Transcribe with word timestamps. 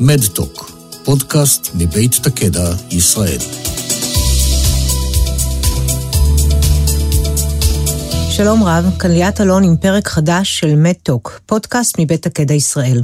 מדטוק, 0.00 0.70
פודקאסט 1.04 1.70
מבית 1.74 2.14
תקדע, 2.22 2.70
ישראל. 2.90 3.38
שלום 8.30 8.62
רב, 8.64 8.84
כאן 8.98 9.10
ליאת 9.10 9.40
אלון 9.40 9.64
עם 9.64 9.76
פרק 9.76 10.08
חדש 10.08 10.58
של 10.58 10.76
מדטוק, 10.76 11.40
פודקאסט 11.46 11.98
מבית 11.98 12.22
תקדע 12.22 12.54
ישראל. 12.54 13.02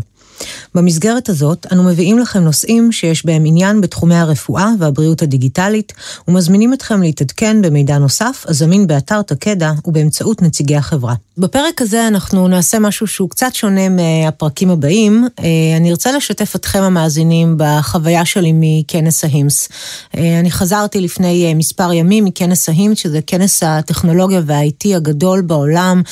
במסגרת 0.74 1.28
הזאת, 1.28 1.66
אנו 1.72 1.82
מביאים 1.82 2.18
לכם 2.18 2.40
נושאים 2.40 2.92
שיש 2.92 3.26
בהם 3.26 3.42
עניין 3.46 3.80
בתחומי 3.80 4.14
הרפואה 4.14 4.70
והבריאות 4.78 5.22
הדיגיטלית, 5.22 5.92
ומזמינים 6.28 6.72
אתכם 6.74 7.02
להתעדכן 7.02 7.62
במידע 7.62 7.98
נוסף, 7.98 8.44
הזמין 8.48 8.86
באתר 8.86 9.22
תקדע 9.22 9.72
ובאמצעות 9.84 10.42
נציגי 10.42 10.76
החברה. 10.76 11.14
בפרק 11.38 11.82
הזה 11.82 12.08
אנחנו 12.08 12.48
נעשה 12.48 12.78
משהו 12.78 13.06
שהוא 13.06 13.30
קצת 13.30 13.54
שונה 13.54 13.88
מהפרקים 13.88 14.70
הבאים. 14.70 15.28
אה, 15.40 15.76
אני 15.76 15.90
רוצה 15.92 16.12
לשתף 16.12 16.56
אתכם 16.56 16.82
המאזינים 16.82 17.54
בחוויה 17.58 18.24
שלי 18.24 18.52
מכנס 18.54 19.24
ההימס. 19.24 19.68
אה, 20.16 20.40
אני 20.40 20.50
חזרתי 20.50 21.00
לפני 21.00 21.46
אה, 21.46 21.54
מספר 21.54 21.92
ימים 21.92 22.24
מכנס 22.24 22.68
ההימס, 22.68 22.98
שזה 22.98 23.20
כנס 23.26 23.62
הטכנולוגיה 23.62 24.40
וה-IT 24.46 24.96
הגדול 24.96 25.40
בעולם, 25.40 26.02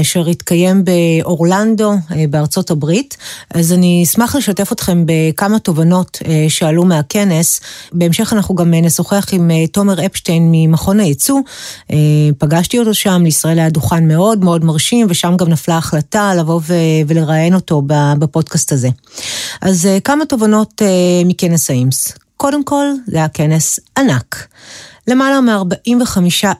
אשר 0.00 0.26
התקיים 0.26 0.84
באורלנדו 0.84 1.92
בארצות 2.30 2.70
הברית. 2.70 3.16
אז 3.50 3.72
אני 3.72 4.02
אשמח 4.04 4.36
לשתף 4.36 4.72
אתכם 4.72 5.04
בכמה 5.06 5.58
תובנות 5.58 6.18
שעלו 6.48 6.84
מהכנס. 6.84 7.60
בהמשך 7.92 8.32
אנחנו 8.32 8.54
גם 8.54 8.74
נשוחח 8.74 9.26
עם 9.32 9.50
תומר 9.72 10.06
אפשטיין 10.06 10.48
ממכון 10.52 11.00
הייצוא. 11.00 11.40
פגשתי 12.38 12.78
אותו 12.78 12.94
שם, 12.94 13.22
לישראל 13.24 13.58
היה 13.58 13.70
דוכן 13.70 14.08
מאוד 14.08 14.44
מאוד... 14.44 14.55
מאוד 14.56 14.64
מרשים, 14.64 15.06
ושם 15.10 15.36
גם 15.36 15.48
נפלה 15.48 15.76
החלטה 15.76 16.34
לבוא 16.34 16.60
ולראיין 17.06 17.54
אותו 17.54 17.82
בפודקאסט 18.18 18.72
הזה. 18.72 18.88
אז 19.60 19.86
אה, 19.86 20.00
כמה 20.00 20.24
תובנות 20.24 20.82
אה, 20.82 21.22
מכנס 21.24 21.70
האימס. 21.70 22.12
קודם 22.36 22.64
כל, 22.64 22.86
זה 23.06 23.16
היה 23.16 23.28
כנס 23.28 23.80
ענק. 23.98 24.46
למעלה 25.08 25.40
מ-45 25.40 26.18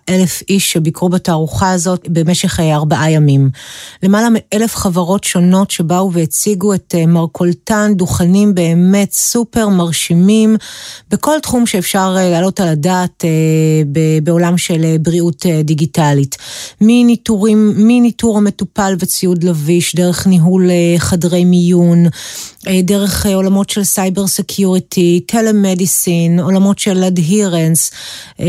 אלף 0.08 0.42
איש 0.48 0.72
שביקרו 0.72 1.08
בתערוכה 1.08 1.72
הזאת 1.72 2.08
במשך 2.08 2.61
אה, 2.61 2.75
ארבעה 2.75 3.11
ימים. 3.11 3.50
למעלה 4.03 4.28
מאלף 4.33 4.77
חברות 4.77 5.25
שונות 5.25 5.70
שבאו 5.70 6.12
והציגו 6.12 6.75
את 6.75 6.94
אה, 6.98 7.06
מרכולתן, 7.06 7.92
דוכנים 7.94 8.55
באמת 8.55 9.12
סופר 9.12 9.69
מרשימים, 9.69 10.56
בכל 11.11 11.36
תחום 11.42 11.66
שאפשר 11.66 12.16
אה, 12.19 12.30
להעלות 12.30 12.61
על 12.61 12.69
הדעת 12.69 13.25
בעולם 14.22 14.58
של 14.58 14.97
בריאות 15.00 15.47
דיגיטלית. 15.64 16.36
מניטורים, 16.81 17.72
מניטור 17.77 18.38
המטופל 18.38 18.97
וציוד 18.98 19.44
לביש, 19.44 19.94
דרך 19.94 20.27
ניהול 20.27 20.70
חדרי 20.98 21.44
מיון, 21.44 22.06
דרך 22.83 23.27
עולמות 23.27 23.70
של 23.70 23.84
cyber 23.84 24.27
security, 24.27 25.20
telemedicine, 25.27 26.41
עולמות 26.41 26.78
של 26.78 27.05
adherence, 27.05 27.91
אה, 28.41 28.47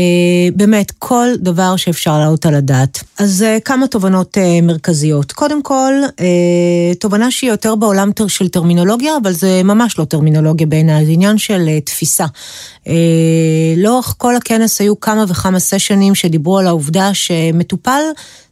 באמת, 0.56 0.92
כל 0.98 1.28
דבר 1.38 1.76
שאפשר 1.76 2.18
להעלות 2.18 2.46
על 2.46 2.54
הדעת. 2.54 3.04
אז 3.18 3.42
אה, 3.42 3.60
כמה 3.64 3.86
תובנות 3.86 4.38
אה, 4.38 4.60
מרכזיות. 4.62 5.32
קודם 5.32 5.62
כל, 5.62 5.92
תובנה 7.00 7.30
שהיא 7.30 7.50
יותר 7.50 7.74
בעולם 7.74 8.10
של 8.28 8.48
טרמינולוגיה, 8.48 9.12
אבל 9.22 9.32
זה 9.32 9.62
ממש 9.64 9.98
לא 9.98 10.04
טרמינולוגיה 10.04 10.66
בעיניי, 10.66 11.06
זה 11.06 11.12
עניין 11.12 11.38
של 11.38 11.68
תפיסה. 11.84 12.26
לאורך 13.76 14.14
כל 14.18 14.36
הכנס 14.36 14.80
היו 14.80 15.00
כמה 15.00 15.24
וכמה 15.28 15.58
סשנים 15.58 16.14
שדיברו 16.14 16.58
על 16.58 16.66
העובדה 16.66 17.14
שמטופל 17.14 18.00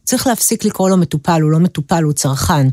צריך 0.07 0.27
להפסיק 0.27 0.65
לקרוא 0.65 0.89
לו 0.89 0.97
מטופל, 0.97 1.41
הוא 1.41 1.51
לא 1.51 1.59
מטופל, 1.59 2.03
הוא 2.03 2.13
צרכן. 2.13 2.67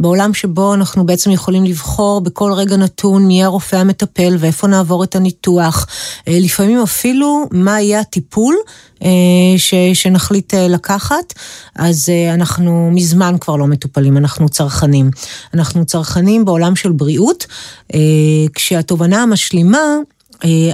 בעולם 0.00 0.34
שבו 0.34 0.74
אנחנו 0.74 1.06
בעצם 1.06 1.30
יכולים 1.30 1.64
לבחור 1.64 2.20
בכל 2.20 2.52
רגע 2.52 2.76
נתון 2.76 3.26
מי 3.26 3.44
הרופא 3.44 3.76
המטפל 3.76 4.36
ואיפה 4.38 4.66
נעבור 4.66 5.04
את 5.04 5.16
הניתוח, 5.16 5.86
אה, 6.28 6.38
לפעמים 6.40 6.82
אפילו 6.82 7.48
מה 7.50 7.80
יהיה 7.80 8.00
הטיפול 8.00 8.56
אה, 9.02 9.08
ש, 9.56 9.74
שנחליט 9.94 10.54
אה, 10.54 10.68
לקחת, 10.68 11.34
אז 11.76 12.08
אנחנו 12.34 12.90
מזמן 12.92 13.36
כבר 13.40 13.56
לא 13.56 13.66
מטופלים, 13.66 14.16
אנחנו 14.16 14.48
צרכנים. 14.48 15.10
אנחנו 15.54 15.84
צרכנים 15.84 16.44
בעולם 16.44 16.76
של 16.76 16.92
בריאות, 16.92 17.46
כשהתובנה 18.54 19.22
המשלימה 19.22 19.78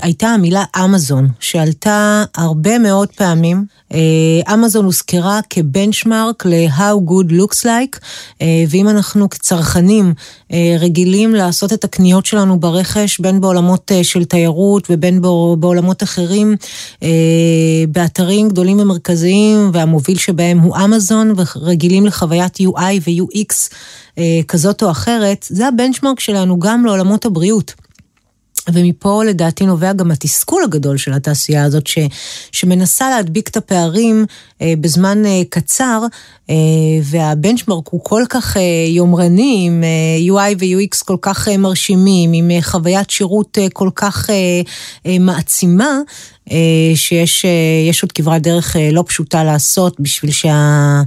הייתה 0.02 0.28
המילה 0.28 0.64
אמזון, 0.84 1.28
שעלתה 1.40 2.24
הרבה 2.36 2.78
מאוד 2.78 3.08
פעמים. 3.08 3.64
אה, 3.94 4.54
אמזון 4.54 4.84
הוזכרה 4.84 5.40
כבנצ'מארק 5.50 6.46
ל-How 6.46 7.10
good 7.10 7.30
looks 7.30 7.64
like, 7.64 7.98
אה, 8.42 8.64
ואם 8.68 8.88
אנחנו 8.88 9.30
כצרכנים 9.30 10.14
רגילים 10.78 11.34
לעשות 11.34 11.72
את 11.72 11.84
הקניות 11.84 12.26
שלנו 12.26 12.60
ברכש, 12.60 13.20
בין 13.20 13.40
בעולמות 13.40 13.92
של 14.02 14.24
תיירות 14.24 14.86
ובין 14.90 15.20
בעולמות 15.60 16.02
אחרים, 16.02 16.56
באתרים 17.88 18.48
גדולים 18.48 18.80
ומרכזיים, 18.80 19.70
והמוביל 19.72 20.18
שבהם 20.18 20.58
הוא 20.58 20.76
אמזון, 20.84 21.34
ורגילים 21.36 22.06
לחוויית 22.06 22.56
UI 22.60 23.00
ו-UX 23.06 23.74
כזאת 24.48 24.82
או 24.82 24.90
אחרת, 24.90 25.46
זה 25.48 25.68
הבנצ'מארק 25.68 26.20
שלנו 26.20 26.58
גם 26.58 26.86
לעולמות 26.86 27.24
הבריאות. 27.24 27.74
ומפה 28.72 29.24
לדעתי 29.24 29.66
נובע 29.66 29.92
גם 29.92 30.10
התסכול 30.10 30.64
הגדול 30.64 30.96
של 30.96 31.12
התעשייה 31.12 31.64
הזאת, 31.64 31.86
ש, 31.86 31.98
שמנסה 32.52 33.10
להדביק 33.10 33.48
את 33.48 33.56
הפערים 33.56 34.26
אה, 34.62 34.74
בזמן 34.80 35.26
אה, 35.26 35.42
קצר, 35.50 36.02
אה, 36.50 36.54
והבנצ'מרק 37.02 37.88
הוא 37.88 38.00
כל 38.04 38.22
כך 38.28 38.56
אה, 38.56 38.62
יומרני, 38.88 39.64
עם 39.66 39.84
אה, 39.84 40.34
UI 40.34 40.54
ו-UX 40.58 41.04
כל 41.04 41.16
כך 41.22 41.48
אה, 41.48 41.56
מרשימים, 41.56 42.32
עם 42.32 42.50
אה, 42.50 42.62
חוויית 42.62 43.10
שירות 43.10 43.58
אה, 43.58 43.66
כל 43.72 43.90
כך 43.94 44.30
אה, 44.30 44.34
אה, 45.06 45.18
מעצימה, 45.18 45.98
אה, 46.52 46.56
שיש 46.94 47.44
אה, 47.44 47.90
עוד 48.02 48.12
כברת 48.12 48.42
דרך 48.42 48.76
אה, 48.76 48.90
לא 48.92 49.04
פשוטה 49.06 49.44
לעשות 49.44 50.00
בשביל 50.00 50.30
שה... 50.30 51.02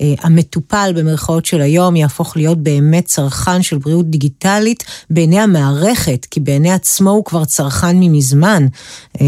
אה, 0.00 0.14
המטופל 0.20 0.92
במרכאות 0.96 1.46
של 1.46 1.60
היום 1.60 1.96
יהפוך 1.96 2.36
להיות 2.36 2.58
באמת 2.58 3.04
צרכן 3.04 3.62
של 3.62 3.78
בריאות 3.78 4.10
דיגיטלית 4.10 4.84
בעיני 5.10 5.40
המערכת, 5.40 6.26
כי 6.30 6.40
בעיני 6.40 6.72
עצמו 6.72 7.10
הוא 7.10 7.24
כבר 7.24 7.44
צרכן 7.44 7.96
ממזמן, 8.00 8.66
אה, 9.20 9.26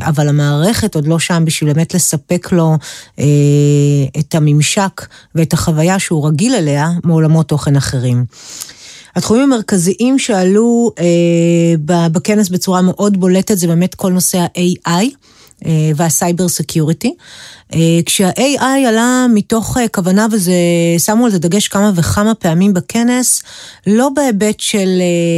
אבל 0.00 0.28
המערכת 0.28 0.94
עוד 0.94 1.06
לא 1.06 1.18
שם 1.18 1.42
בשביל 1.46 1.72
באמת 1.72 1.94
לספק 1.94 2.52
לו 2.52 2.76
אה, 3.18 3.24
את 4.18 4.34
הממשק 4.34 5.06
ואת 5.34 5.52
החוויה 5.52 5.98
שהוא 5.98 6.28
רגיל 6.28 6.54
אליה 6.54 6.90
מעולמות 7.04 7.48
תוכן 7.48 7.76
אחרים. 7.76 8.24
התחומים 9.16 9.52
המרכזיים 9.52 10.18
שעלו 10.18 10.90
בכנס 12.12 12.48
בצורה 12.48 12.82
מאוד 12.82 13.20
בולטת 13.20 13.58
זה 13.58 13.66
באמת 13.66 13.94
כל 13.94 14.12
נושא 14.12 14.38
ה-AI. 14.38 15.04
אה, 15.66 15.90
וה 15.96 16.11
cyber 16.11 16.48
security. 16.48 17.14
אה, 17.74 18.00
כשה-AI 18.06 18.88
עלה 18.88 19.26
מתוך 19.34 19.76
אה, 19.76 19.88
כוונה, 19.88 20.26
וזה, 20.32 20.52
שמו 20.98 21.24
על 21.24 21.30
זה 21.30 21.38
דגש 21.38 21.68
כמה 21.68 21.92
וכמה 21.94 22.34
פעמים 22.34 22.74
בכנס, 22.74 23.42
לא 23.86 24.08
בהיבט 24.08 24.60
של 24.60 24.88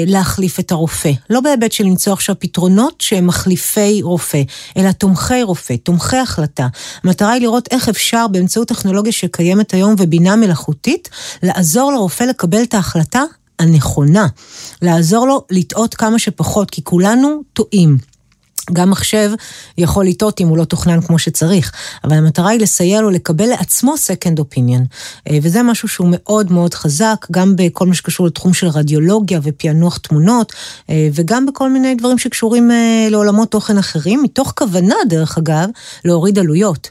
להחליף 0.06 0.60
את 0.60 0.72
הרופא, 0.72 1.10
לא 1.30 1.40
בהיבט 1.40 1.72
של 1.72 1.84
למצוא 1.84 2.12
עכשיו 2.12 2.34
פתרונות 2.38 3.00
שהם 3.00 3.26
מחליפי 3.26 4.02
רופא, 4.02 4.42
אלא 4.76 4.92
תומכי 4.92 5.42
רופא, 5.42 5.74
תומכי 5.82 6.16
החלטה. 6.16 6.66
המטרה 7.04 7.32
היא 7.32 7.42
לראות 7.42 7.68
איך 7.70 7.88
אפשר 7.88 8.26
באמצעות 8.26 8.68
טכנולוגיה 8.68 9.12
שקיימת 9.12 9.74
היום 9.74 9.94
ובינה 9.98 10.36
מלאכותית, 10.36 11.08
לעזור 11.42 11.92
לרופא 11.92 12.24
לקבל 12.24 12.62
את 12.62 12.74
ההחלטה 12.74 13.22
הנכונה, 13.58 14.26
לעזור 14.82 15.26
לו 15.26 15.44
לטעות 15.50 15.94
כמה 15.94 16.18
שפחות, 16.18 16.70
כי 16.70 16.84
כולנו 16.84 17.42
טועים. 17.52 18.09
גם 18.72 18.90
מחשב 18.90 19.30
יכול 19.78 20.06
לטעות 20.06 20.40
אם 20.40 20.48
הוא 20.48 20.58
לא 20.58 20.64
תוכנן 20.64 21.00
כמו 21.00 21.18
שצריך, 21.18 21.72
אבל 22.04 22.16
המטרה 22.16 22.50
היא 22.50 22.60
לסייע 22.60 23.00
לו 23.00 23.10
לקבל 23.10 23.46
לעצמו 23.46 23.94
second 23.94 24.40
opinion, 24.40 24.82
אה, 25.30 25.38
וזה 25.42 25.62
משהו 25.62 25.88
שהוא 25.88 26.08
מאוד 26.10 26.52
מאוד 26.52 26.74
חזק, 26.74 27.26
גם 27.30 27.56
בכל 27.56 27.86
מה 27.86 27.94
שקשור 27.94 28.26
לתחום 28.26 28.54
של 28.54 28.66
רדיולוגיה 28.66 29.40
ופענוח 29.42 29.96
תמונות, 29.96 30.52
אה, 30.90 31.08
וגם 31.12 31.46
בכל 31.46 31.70
מיני 31.70 31.94
דברים 31.94 32.18
שקשורים 32.18 32.70
אה, 32.70 33.06
לעולמות 33.10 33.50
תוכן 33.50 33.78
אחרים, 33.78 34.22
מתוך 34.22 34.52
כוונה, 34.56 34.94
דרך 35.08 35.38
אגב, 35.38 35.68
להוריד 36.04 36.38
עלויות. 36.38 36.90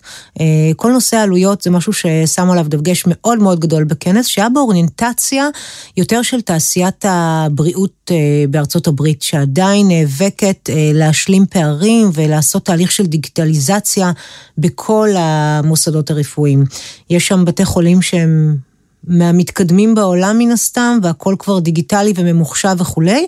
כל 0.76 0.92
נושא 0.92 1.18
העלויות 1.18 1.62
זה 1.62 1.72
משהו 1.72 1.94
ששמו 1.94 2.52
עליו 2.52 2.66
דגש 2.70 3.04
מאוד 3.08 3.40
מאוד 3.40 3.60
גדול 3.60 3.84
בכנס, 3.84 4.26
שהיה 4.26 4.50
באוריינטציה 4.50 5.48
יותר 5.98 6.22
של 6.22 6.42
תעשיית 6.42 7.06
הבריאות 7.08 8.12
בארצות 8.50 8.88
הברית, 8.88 9.22
שעדיין 9.22 9.88
נאבקת 9.88 10.70
להשלים 10.94 11.46
פערים. 11.46 11.59
פערים 11.60 12.10
ולעשות 12.14 12.66
תהליך 12.66 12.92
של 12.92 13.06
דיגיטליזציה 13.06 14.12
בכל 14.58 15.10
המוסדות 15.16 16.12
הרפואיים. 16.12 16.64
יש 17.10 17.28
שם 17.28 17.46
בתי 17.46 17.66
חולים 17.66 18.02
שהם 18.02 18.58
מהמתקדמים 19.08 19.96
בעולם 19.96 20.38
מן 20.40 20.52
הסתם, 20.52 21.00
והכל 21.04 21.36
כבר 21.40 21.60
דיגיטלי 21.60 22.14
וממוחשב 22.16 22.76
וכולי, 22.80 23.28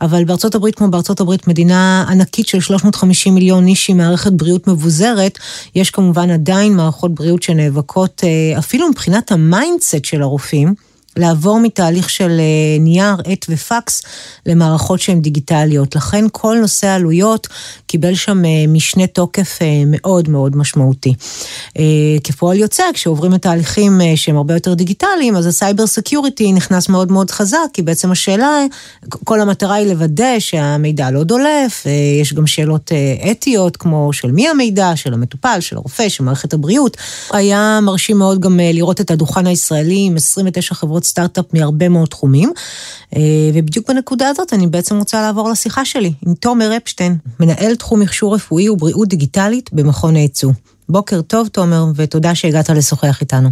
אבל 0.00 0.24
בארצות 0.24 0.54
הברית, 0.54 0.74
כמו 0.74 0.88
בארצות 0.88 1.20
הברית, 1.20 1.48
מדינה 1.48 2.04
ענקית 2.08 2.48
של 2.48 2.60
350 2.60 3.34
מיליון 3.34 3.66
איש 3.66 3.90
עם 3.90 3.96
מערכת 3.96 4.32
בריאות 4.32 4.68
מבוזרת, 4.68 5.38
יש 5.74 5.90
כמובן 5.90 6.30
עדיין 6.30 6.76
מערכות 6.76 7.14
בריאות 7.14 7.42
שנאבקות, 7.42 8.22
אה, 8.24 8.58
אפילו 8.58 8.88
מבחינת 8.88 9.32
ה 9.32 9.41
mindset 9.41 10.04
של 10.04 10.22
הרופאים, 10.22 10.74
לעבור 11.16 11.60
מתהליך 11.60 12.10
של 12.10 12.30
אה, 12.30 12.78
נייר, 12.80 13.16
עט 13.24 13.46
ופקס 13.48 14.02
למערכות 14.46 15.00
שהן 15.00 15.20
דיגיטליות. 15.20 15.96
לכן 15.96 16.24
כל 16.32 16.56
נושא 16.60 16.86
העלויות 16.86 17.48
קיבל 17.86 18.14
שם 18.14 18.44
אה, 18.44 18.64
משנה 18.68 19.06
תוקף 19.06 19.58
אה, 19.62 19.82
מאוד 19.86 20.28
מאוד 20.28 20.56
משמעותי. 20.56 21.14
כפועל 22.24 22.58
יוצא, 22.58 22.82
כשעוברים 22.94 23.32
לתהליכים 23.32 24.00
שהם 24.16 24.36
הרבה 24.36 24.54
יותר 24.54 24.74
דיגיטליים, 24.74 25.36
אז 25.36 25.46
ה 25.46 25.53
cyber 25.53 25.86
security 25.86 26.52
נכנס 26.52 26.88
מאוד 26.88 27.12
מאוד 27.12 27.30
חזק, 27.30 27.58
כי 27.72 27.82
בעצם 27.82 28.10
השאלה, 28.10 28.64
כל 29.24 29.40
המטרה 29.40 29.74
היא 29.74 29.86
לוודא 29.86 30.38
שהמידע 30.38 31.10
לא 31.10 31.24
דולף, 31.24 31.86
יש 32.20 32.34
גם 32.34 32.46
שאלות 32.46 32.92
אתיות, 33.30 33.76
כמו 33.76 34.12
של 34.12 34.30
מי 34.30 34.48
המידע, 34.48 34.92
של 34.96 35.14
המטופל, 35.14 35.56
של 35.60 35.76
הרופא, 35.76 36.08
של 36.08 36.24
מערכת 36.24 36.52
הבריאות. 36.52 36.96
היה 37.32 37.78
מרשים 37.82 38.18
מאוד 38.18 38.40
גם 38.40 38.60
לראות 38.62 39.00
את 39.00 39.10
הדוכן 39.10 39.46
הישראלי 39.46 40.06
עם 40.06 40.16
29 40.16 40.74
חברות 40.74 40.99
סטארט-אפ 41.04 41.44
מהרבה 41.52 41.88
מאוד 41.88 42.08
תחומים. 42.08 42.52
אה, 43.16 43.20
ובדיוק 43.54 43.90
בנקודה 43.90 44.28
הזאת 44.28 44.52
אני 44.52 44.66
בעצם 44.66 44.98
רוצה 44.98 45.22
לעבור 45.22 45.50
לשיחה 45.50 45.84
שלי 45.84 46.12
עם 46.26 46.34
תומר 46.34 46.76
אפשטיין, 46.76 47.16
מנהל 47.40 47.74
תחום 47.74 48.00
מכשור 48.00 48.34
רפואי 48.34 48.68
ובריאות 48.68 49.08
דיגיטלית 49.08 49.70
במכון 49.72 50.16
הייצוא. 50.16 50.52
בוקר 50.88 51.22
טוב, 51.22 51.48
תומר, 51.48 51.84
ותודה 51.96 52.34
שהגעת 52.34 52.70
לשוחח 52.70 53.20
איתנו. 53.20 53.48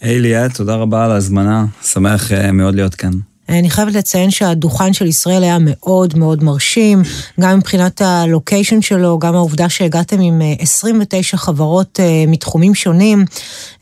היי 0.00 0.20
ליאת, 0.20 0.54
תודה 0.54 0.74
רבה 0.74 1.04
על 1.04 1.10
ההזמנה, 1.12 1.66
שמח 1.82 2.32
אה, 2.32 2.52
מאוד 2.52 2.74
להיות 2.74 2.94
כאן. 2.94 3.10
אני 3.48 3.70
חייבת 3.70 3.94
לציין 3.94 4.30
שהדוכן 4.30 4.92
של 4.92 5.06
ישראל 5.06 5.42
היה 5.42 5.58
מאוד 5.60 6.18
מאוד 6.18 6.44
מרשים, 6.44 7.02
גם 7.40 7.58
מבחינת 7.58 8.02
הלוקיישן 8.02 8.82
שלו, 8.82 9.18
גם 9.18 9.34
העובדה 9.34 9.68
שהגעתם 9.68 10.20
עם 10.20 10.42
29 10.58 11.36
אה, 11.36 11.42
חברות 11.42 12.00
אה, 12.00 12.24
מתחומים 12.28 12.74
שונים. 12.74 13.24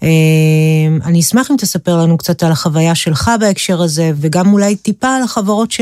אה, 0.03 0.09
אני 1.05 1.21
אשמח 1.21 1.51
אם 1.51 1.57
תספר 1.59 1.97
לנו 1.97 2.19
קצת 2.19 2.43
על 2.43 2.53
החוויה 2.53 2.95
שלך 2.95 3.31
בהקשר 3.41 3.83
הזה, 3.83 4.13
וגם 4.17 4.53
אולי 4.53 4.77
טיפה 4.77 5.17
על 5.17 5.23
החברות 5.23 5.71
ש... 5.71 5.81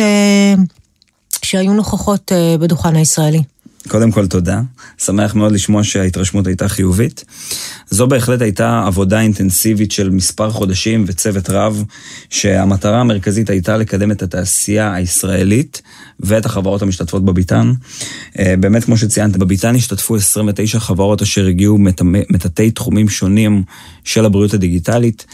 שהיו 1.42 1.72
נוכחות 1.72 2.32
בדוכן 2.60 2.96
הישראלי. 2.96 3.42
קודם 3.88 4.10
כל 4.10 4.26
תודה, 4.26 4.60
שמח 4.98 5.34
מאוד 5.34 5.52
לשמוע 5.52 5.84
שההתרשמות 5.84 6.46
הייתה 6.46 6.68
חיובית. 6.68 7.24
זו 7.92 8.06
בהחלט 8.06 8.42
הייתה 8.42 8.82
עבודה 8.86 9.20
אינטנסיבית 9.20 9.92
של 9.92 10.10
מספר 10.10 10.50
חודשים 10.50 11.04
וצוות 11.06 11.50
רב, 11.50 11.84
שהמטרה 12.30 13.00
המרכזית 13.00 13.50
הייתה 13.50 13.76
לקדם 13.76 14.10
את 14.10 14.22
התעשייה 14.22 14.94
הישראלית 14.94 15.82
ואת 16.20 16.46
החברות 16.46 16.82
המשתתפות 16.82 17.24
בביתן. 17.24 17.72
אה, 18.38 18.54
באמת, 18.60 18.84
כמו 18.84 18.96
שציינת, 18.96 19.36
בביתן 19.36 19.74
השתתפו 19.74 20.16
29 20.16 20.78
חברות 20.78 21.22
אשר 21.22 21.46
הגיעו 21.46 21.78
מטאטי 22.30 22.70
תחומים 22.70 23.08
שונים 23.08 23.62
של 24.04 24.24
הבריאות 24.24 24.54
הדיגיטלית, 24.54 25.26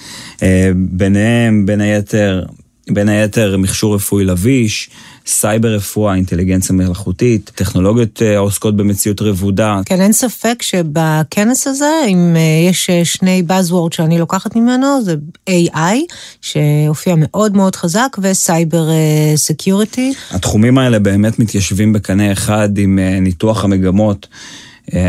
אה, 0.43 0.70
ביניהם, 0.75 1.66
בין 1.66 1.81
היתר, 1.81 2.44
בין 2.90 3.08
היתר 3.08 3.56
מכשור 3.56 3.94
רפואי 3.94 4.25
לביש, 4.25 4.90
סייבר 5.28 5.75
רפואה, 5.75 6.14
אינטליגנציה 6.14 6.76
מלאכותית, 6.76 7.50
טכנולוגיות 7.54 8.22
אה, 8.22 8.36
העוסקות 8.36 8.76
במציאות 8.76 9.22
רבודה. 9.22 9.80
כן, 9.84 10.00
אין 10.00 10.12
ספק 10.12 10.62
שבכנס 10.62 11.66
הזה, 11.66 11.90
אם 12.08 12.36
אה, 12.36 12.69
יש 12.70 12.90
אה, 12.90 13.04
שני 13.04 13.42
Buzzword 13.48 13.94
שאני 13.94 14.19
לוקחת 14.19 14.56
ממנו, 14.56 15.02
זה 15.04 15.14
AI, 15.50 16.14
שהופיע 16.42 17.14
מאוד 17.19 17.56
מאוד 17.56 17.76
חזק, 17.76 18.16
ו 18.23 18.33
cyber 18.33 18.88
security. 19.37 20.12
התחומים 20.30 20.78
האלה 20.78 20.98
באמת 20.98 21.38
מתיישבים 21.38 21.92
בקנה 21.92 22.32
אחד 22.32 22.78
עם 22.78 22.98
ניתוח 23.20 23.64
המגמות. 23.64 24.26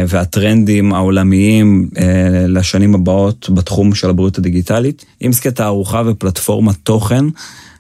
והטרנדים 0.08 0.94
העולמיים 0.94 1.90
לשנים 2.48 2.96
הבאות 2.96 3.50
בתחום 3.54 3.96
של 3.96 4.10
הבריאות 4.10 4.38
הדיגיטלית. 4.38 5.06
אימסקי 5.22 5.52
תערוכה 5.52 6.02
ופלטפורמת 6.06 6.76
תוכן 6.84 7.26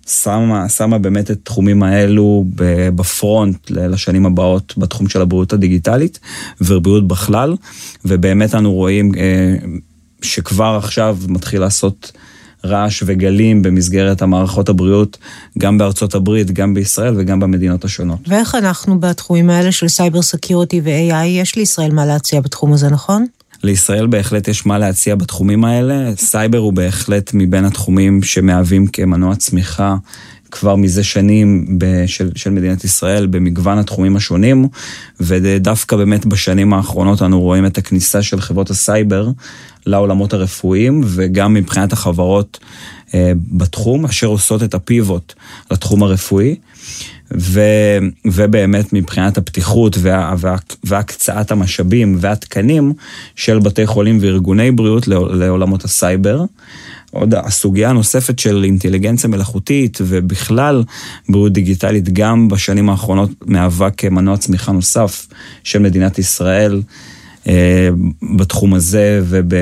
שמה, 0.09 0.69
שמה 0.69 0.97
באמת 0.97 1.31
את 1.31 1.37
התחומים 1.41 1.83
האלו 1.83 2.45
בפרונט 2.95 3.71
לשנים 3.71 4.25
הבאות 4.25 4.73
בתחום 4.77 5.09
של 5.09 5.21
הבריאות 5.21 5.53
הדיגיטלית 5.53 6.19
ובריאות 6.61 7.07
בכלל, 7.07 7.55
ובאמת 8.05 8.55
אנו 8.55 8.73
רואים 8.73 9.11
אה, 9.17 9.55
שכבר 10.21 10.75
עכשיו 10.83 11.17
מתחיל 11.27 11.61
לעשות 11.61 12.11
רעש 12.65 13.03
וגלים 13.05 13.61
במסגרת 13.61 14.21
המערכות 14.21 14.69
הבריאות, 14.69 15.17
גם 15.57 15.77
בארצות 15.77 16.15
הברית, 16.15 16.51
גם 16.51 16.73
בישראל 16.73 17.13
וגם 17.17 17.39
במדינות 17.39 17.85
השונות. 17.85 18.19
ואיך 18.27 18.55
אנחנו 18.55 18.99
בתחומים 18.99 19.49
האלה 19.49 19.71
של 19.71 19.87
cyber 19.87 20.21
security 20.21 20.81
ו-AI, 20.83 21.25
יש 21.25 21.55
לישראל 21.55 21.91
מה 21.91 22.05
להציע 22.05 22.41
בתחום 22.41 22.73
הזה, 22.73 22.89
נכון? 22.89 23.25
לישראל 23.63 24.07
בהחלט 24.07 24.47
יש 24.47 24.65
מה 24.65 24.77
להציע 24.77 25.15
בתחומים 25.15 25.65
האלה. 25.65 26.15
סייבר 26.15 26.57
הוא 26.57 26.73
בהחלט 26.73 27.31
מבין 27.33 27.65
התחומים 27.65 28.23
שמהווים 28.23 28.87
כמנוע 28.87 29.35
צמיחה 29.35 29.95
כבר 30.51 30.75
מזה 30.75 31.03
שנים 31.03 31.79
של, 32.05 32.31
של 32.35 32.49
מדינת 32.49 32.83
ישראל 32.83 33.27
במגוון 33.27 33.77
התחומים 33.77 34.15
השונים, 34.15 34.67
ודווקא 35.19 35.95
באמת 35.95 36.25
בשנים 36.25 36.73
האחרונות 36.73 37.21
אנו 37.21 37.41
רואים 37.41 37.65
את 37.65 37.77
הכניסה 37.77 38.21
של 38.21 38.41
חברות 38.41 38.69
הסייבר 38.69 39.29
לעולמות 39.85 40.33
הרפואיים, 40.33 41.01
וגם 41.05 41.53
מבחינת 41.53 41.93
החברות 41.93 42.59
אה, 43.13 43.31
בתחום, 43.51 44.05
אשר 44.05 44.27
עושות 44.27 44.63
את 44.63 44.73
ה 44.73 44.83
pivot 44.83 45.33
לתחום 45.71 46.03
הרפואי. 46.03 46.55
ו, 47.37 47.61
ובאמת 48.25 48.93
מבחינת 48.93 49.37
הפתיחות 49.37 49.97
וה, 49.99 50.35
וה, 50.37 50.55
והקצאת 50.83 51.51
המשאבים 51.51 52.17
והתקנים 52.19 52.93
של 53.35 53.59
בתי 53.59 53.87
חולים 53.87 54.17
וארגוני 54.21 54.71
בריאות 54.71 55.07
לעולמות 55.07 55.83
הסייבר. 55.83 56.43
עוד 57.11 57.33
הסוגיה 57.35 57.89
הנוספת 57.89 58.39
של 58.39 58.63
אינטליגנציה 58.63 59.29
מלאכותית 59.29 59.97
ובכלל 60.01 60.83
בריאות 61.29 61.53
דיגיטלית 61.53 62.09
גם 62.13 62.47
בשנים 62.47 62.89
האחרונות 62.89 63.29
מהווה 63.45 63.89
כמנוע 63.91 64.37
צמיחה 64.37 64.71
נוסף 64.71 65.27
של 65.63 65.79
מדינת 65.79 66.19
ישראל 66.19 66.81
אה, 67.47 67.89
בתחום 68.37 68.73
הזה 68.73 69.21
וב... 69.23 69.53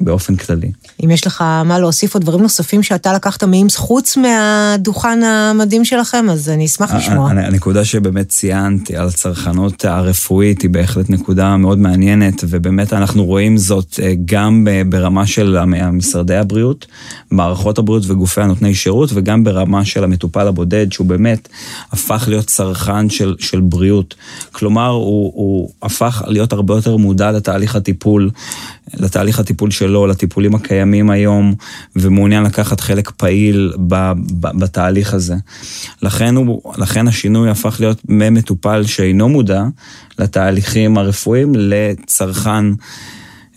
באופן 0.00 0.36
כללי. 0.36 0.72
אם 1.04 1.10
יש 1.10 1.26
לך 1.26 1.44
מה 1.64 1.78
להוסיף 1.78 2.14
או 2.14 2.20
דברים 2.20 2.42
נוספים 2.42 2.82
שאתה 2.82 3.12
לקחת 3.12 3.44
מאימס 3.44 3.76
חוץ 3.76 4.16
מהדוכן 4.16 5.22
המדהים 5.22 5.84
שלכם, 5.84 6.26
אז 6.30 6.48
אני 6.48 6.66
אשמח 6.66 6.94
לשמוע. 6.94 7.30
הנקודה 7.30 7.84
שבאמת 7.84 8.28
ציינתי 8.28 8.96
על 8.96 9.08
הצרכנות 9.08 9.84
הרפואית 9.84 10.62
היא 10.62 10.70
בהחלט 10.70 11.10
נקודה 11.10 11.56
מאוד 11.56 11.78
מעניינת, 11.78 12.44
ובאמת 12.48 12.92
אנחנו 12.92 13.24
רואים 13.24 13.58
זאת 13.58 14.00
אה, 14.02 14.12
גם 14.24 14.66
ברמה 14.88 15.26
של 15.26 15.64
משרדי 15.92 16.36
הבריאות, 16.36 16.86
מערכות 17.30 17.78
הבריאות 17.78 18.02
וגופי 18.06 18.40
הנותני 18.40 18.74
שירות, 18.74 19.10
וגם 19.14 19.44
ברמה 19.44 19.84
של 19.84 20.04
המטופל 20.04 20.48
הבודד, 20.48 20.92
שהוא 20.92 21.06
באמת 21.06 21.48
הפך 21.92 22.24
להיות 22.28 22.46
צרכן 22.46 23.10
של, 23.10 23.34
של 23.38 23.60
בריאות. 23.60 24.14
כלומר, 24.52 24.88
הוא, 24.88 25.32
הוא 25.34 25.70
הפך 25.82 26.22
להיות 26.26 26.52
הרבה 26.52 26.74
יותר 26.74 26.96
מודע 26.96 27.32
לתהליך 27.32 27.76
הטיפול, 27.76 28.30
לתהליך 28.94 29.38
הטיפול 29.38 29.70
שלו, 29.70 30.06
לטיפולים 30.06 30.54
הקיימים 30.54 31.10
היום, 31.10 31.54
ומעוניין 31.96 32.42
לקחת 32.42 32.80
חלק 32.80 33.10
פעיל 33.10 33.72
ב, 33.88 34.12
ב, 34.40 34.58
בתהליך 34.58 35.14
הזה. 35.14 35.34
לכן, 36.02 36.36
הוא, 36.36 36.74
לכן 36.78 37.08
השינוי 37.08 37.50
הפך 37.50 37.76
להיות 37.80 38.02
ממטופל 38.08 38.84
שאינו 38.84 39.28
מודע 39.28 39.64
לתהליכים 40.18 40.98
הרפואיים 40.98 41.52
לצרכן. 41.56 42.64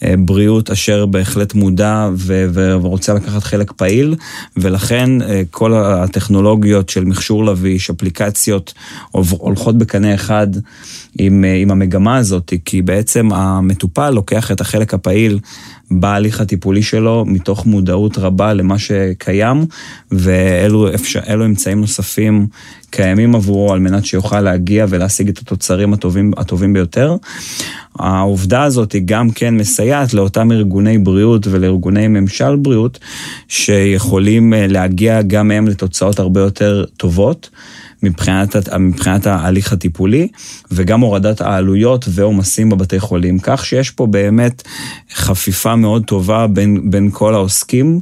אה, 0.03 0.13
בריאות 0.18 0.70
אשר 0.70 1.06
בהחלט 1.06 1.53
מודע 1.53 2.10
ורוצה 2.53 3.13
לקחת 3.13 3.44
חלק 3.44 3.72
פעיל, 3.72 4.15
ולכן 4.58 5.22
אה, 5.22 5.41
כל 5.51 5.74
הטכנולוגיות 5.74 6.89
של 6.89 7.06
מכשור 7.06 7.46
לביש, 7.46 7.89
אפליקציות, 7.89 8.74
הולכות 9.12 9.77
בקנה 9.77 10.15
אחד 10.15 10.48
עם, 11.18 11.46
אה, 11.46 11.56
עם 11.56 11.72
המגמה 11.72 12.18
הזאת, 12.18 12.53
כי 12.65 12.82
בעצם 12.82 13.34
המטופל 13.34 14.10
לוקח 14.10 14.51
את 14.51 14.62
החלק 14.62 14.94
הפעיל 14.94 15.39
בהליך 15.91 16.41
הטיפולי 16.41 16.84
שלו 16.84 17.25
מתוך 17.27 17.65
מודעות 17.65 18.18
רבה 18.18 18.53
למה 18.53 18.79
שקיים, 18.79 19.65
ואלו 20.12 20.94
אפשר, 20.94 21.46
אמצעים 21.46 21.82
נוספים 21.82 22.48
קיימים 22.89 23.36
עבורו 23.36 23.74
על 23.74 23.79
מנת 23.79 24.05
שיוכל 24.05 24.41
להגיע 24.41 24.86
ולהשיג 24.89 25.29
את 25.29 25.38
התוצרים 25.38 25.93
הטובים, 25.93 26.31
הטובים 26.38 26.74
ביותר. 26.74 27.15
העובדה 28.00 28.63
הזאת 28.63 28.91
היא 28.91 29.01
גם 29.05 29.31
כן 29.31 29.58
מסייעת 29.58 30.13
לאותם 30.13 30.51
ארגוני 30.51 30.98
בריאות 30.98 31.48
ולארגוני 31.48 32.08
ממשל 32.08 32.55
בריאות 32.55 33.00
שיכולים 33.48 34.53
אה, 34.53 34.67
להגיע 34.67 35.22
גם 35.22 35.51
הם 35.51 35.67
לתוצאות 35.67 36.19
הרבה 36.19 36.41
יותר 36.41 36.86
טובות. 36.98 37.50
מבחינת, 38.03 38.55
מבחינת 38.79 39.27
ההליך 39.27 39.74
הטיפולי, 39.74 40.27
וגם 40.72 41.01
הורדת 41.01 41.41
העלויות 41.41 42.05
ועומסים 42.10 42.69
בבתי 42.69 43.00
חולים. 43.00 43.39
כך 43.43 43.65
שיש 43.65 43.89
פה 43.91 44.08
באמת 44.08 44.63
חפיפה 45.13 45.75
מאוד 45.75 46.03
טובה 46.05 46.48
בין, 46.48 46.91
בין 46.91 47.10
כל 47.13 47.34
העוסקים. 47.34 48.00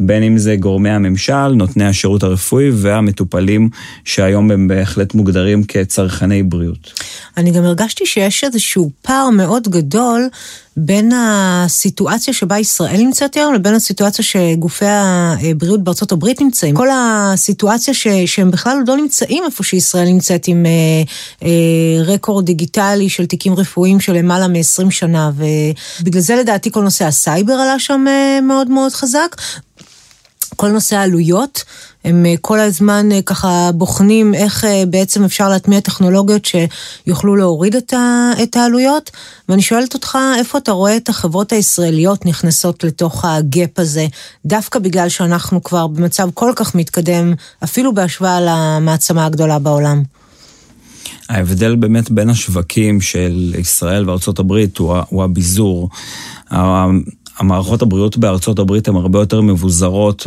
בין 0.00 0.22
אם 0.22 0.38
זה 0.38 0.56
גורמי 0.56 0.90
הממשל, 0.90 1.48
נותני 1.48 1.86
השירות 1.86 2.22
הרפואי 2.22 2.70
והמטופלים 2.74 3.68
שהיום 4.04 4.50
הם 4.50 4.68
בהחלט 4.68 5.14
מוגדרים 5.14 5.64
כצרכני 5.64 6.42
בריאות. 6.42 6.92
אני 7.36 7.50
גם 7.50 7.64
הרגשתי 7.64 8.06
שיש 8.06 8.44
איזשהו 8.44 8.90
פער 9.02 9.30
מאוד 9.30 9.68
גדול 9.68 10.28
בין 10.76 11.12
הסיטואציה 11.14 12.34
שבה 12.34 12.58
ישראל 12.58 12.96
נמצאת 12.96 13.34
היום 13.34 13.54
לבין 13.54 13.74
הסיטואציה 13.74 14.24
שגופי 14.24 14.84
הבריאות 14.88 15.84
בארצות 15.84 16.12
הברית 16.12 16.40
נמצאים. 16.40 16.76
כל 16.76 16.88
הסיטואציה 16.92 17.94
ש, 17.94 18.06
שהם 18.26 18.50
בכלל 18.50 18.76
לא 18.86 18.96
נמצאים 18.96 19.44
איפה 19.46 19.64
שישראל 19.64 20.08
נמצאת 20.08 20.48
עם 20.48 20.66
אה, 20.66 21.02
אה, 21.42 22.02
record 22.04 22.46
דיגיטלי 22.46 23.08
של 23.08 23.26
תיקים 23.26 23.54
רפואיים 23.54 24.00
של 24.00 24.12
למעלה 24.12 24.48
מ-20 24.48 24.90
שנה, 24.90 25.30
ובגלל 26.00 26.22
זה 26.22 26.36
לדעתי 26.36 26.70
כל 26.70 26.82
נושא 26.82 27.04
הסייבר 27.04 27.52
עלה 27.52 27.78
שם 27.78 28.04
אה, 28.08 28.40
מאוד 28.40 28.70
מאוד 28.70 28.92
חזק. 28.92 29.36
כל 30.56 30.68
נושא 30.68 30.96
העלויות, 30.96 31.64
הם 32.04 32.26
אה, 32.26 32.34
כל 32.40 32.60
הזמן 32.60 33.12
אה, 33.12 33.22
ככה 33.22 33.70
בוחנים 33.74 34.34
איך 34.34 34.64
אה, 34.64 34.82
בעצם 34.86 35.24
אפשר 35.24 35.48
להטמיע 35.48 35.80
טכנולוגיות 35.80 36.44
שיוכלו 36.44 37.36
להוריד 37.36 37.76
את 38.42 38.56
העלויות, 38.56 39.10
ואני 39.48 39.62
שואלת 39.62 39.94
אותך, 39.94 40.18
איפה 40.38 40.58
אתה 40.58 40.72
רואה 40.72 40.96
את 40.96 41.08
החברות 41.08 41.52
הישראליות 41.52 42.26
נכנסות 42.26 42.84
לתוך 42.84 43.24
ה 43.24 43.38
gap 43.38 43.78
הזה, 43.78 44.06
דווקא 44.46 44.78
בגלל 44.78 45.08
שאנחנו 45.08 45.62
כבר 45.62 45.86
במצב 45.86 46.28
כל 46.34 46.52
כך 46.56 46.74
מתקדם, 46.74 47.34
אפילו 47.64 47.94
בהשוואה 47.94 48.38
למעצמה 48.40 49.26
הגדולה 49.26 49.58
בעולם? 49.58 50.02
ההבדל 51.28 51.76
באמת 51.76 52.10
בין 52.10 52.30
השווקים 52.30 53.00
של 53.00 53.54
ישראל 53.58 54.08
וארצות 54.10 54.38
הברית 54.38 54.78
הוא, 54.78 54.96
הוא 55.08 55.24
הביזור. 55.24 55.88
המערכות 57.40 57.82
הבריאות 57.82 58.16
בארצות 58.16 58.58
הברית 58.58 58.88
הן 58.88 58.96
הרבה 58.96 59.18
יותר 59.18 59.40
מבוזרות 59.40 60.26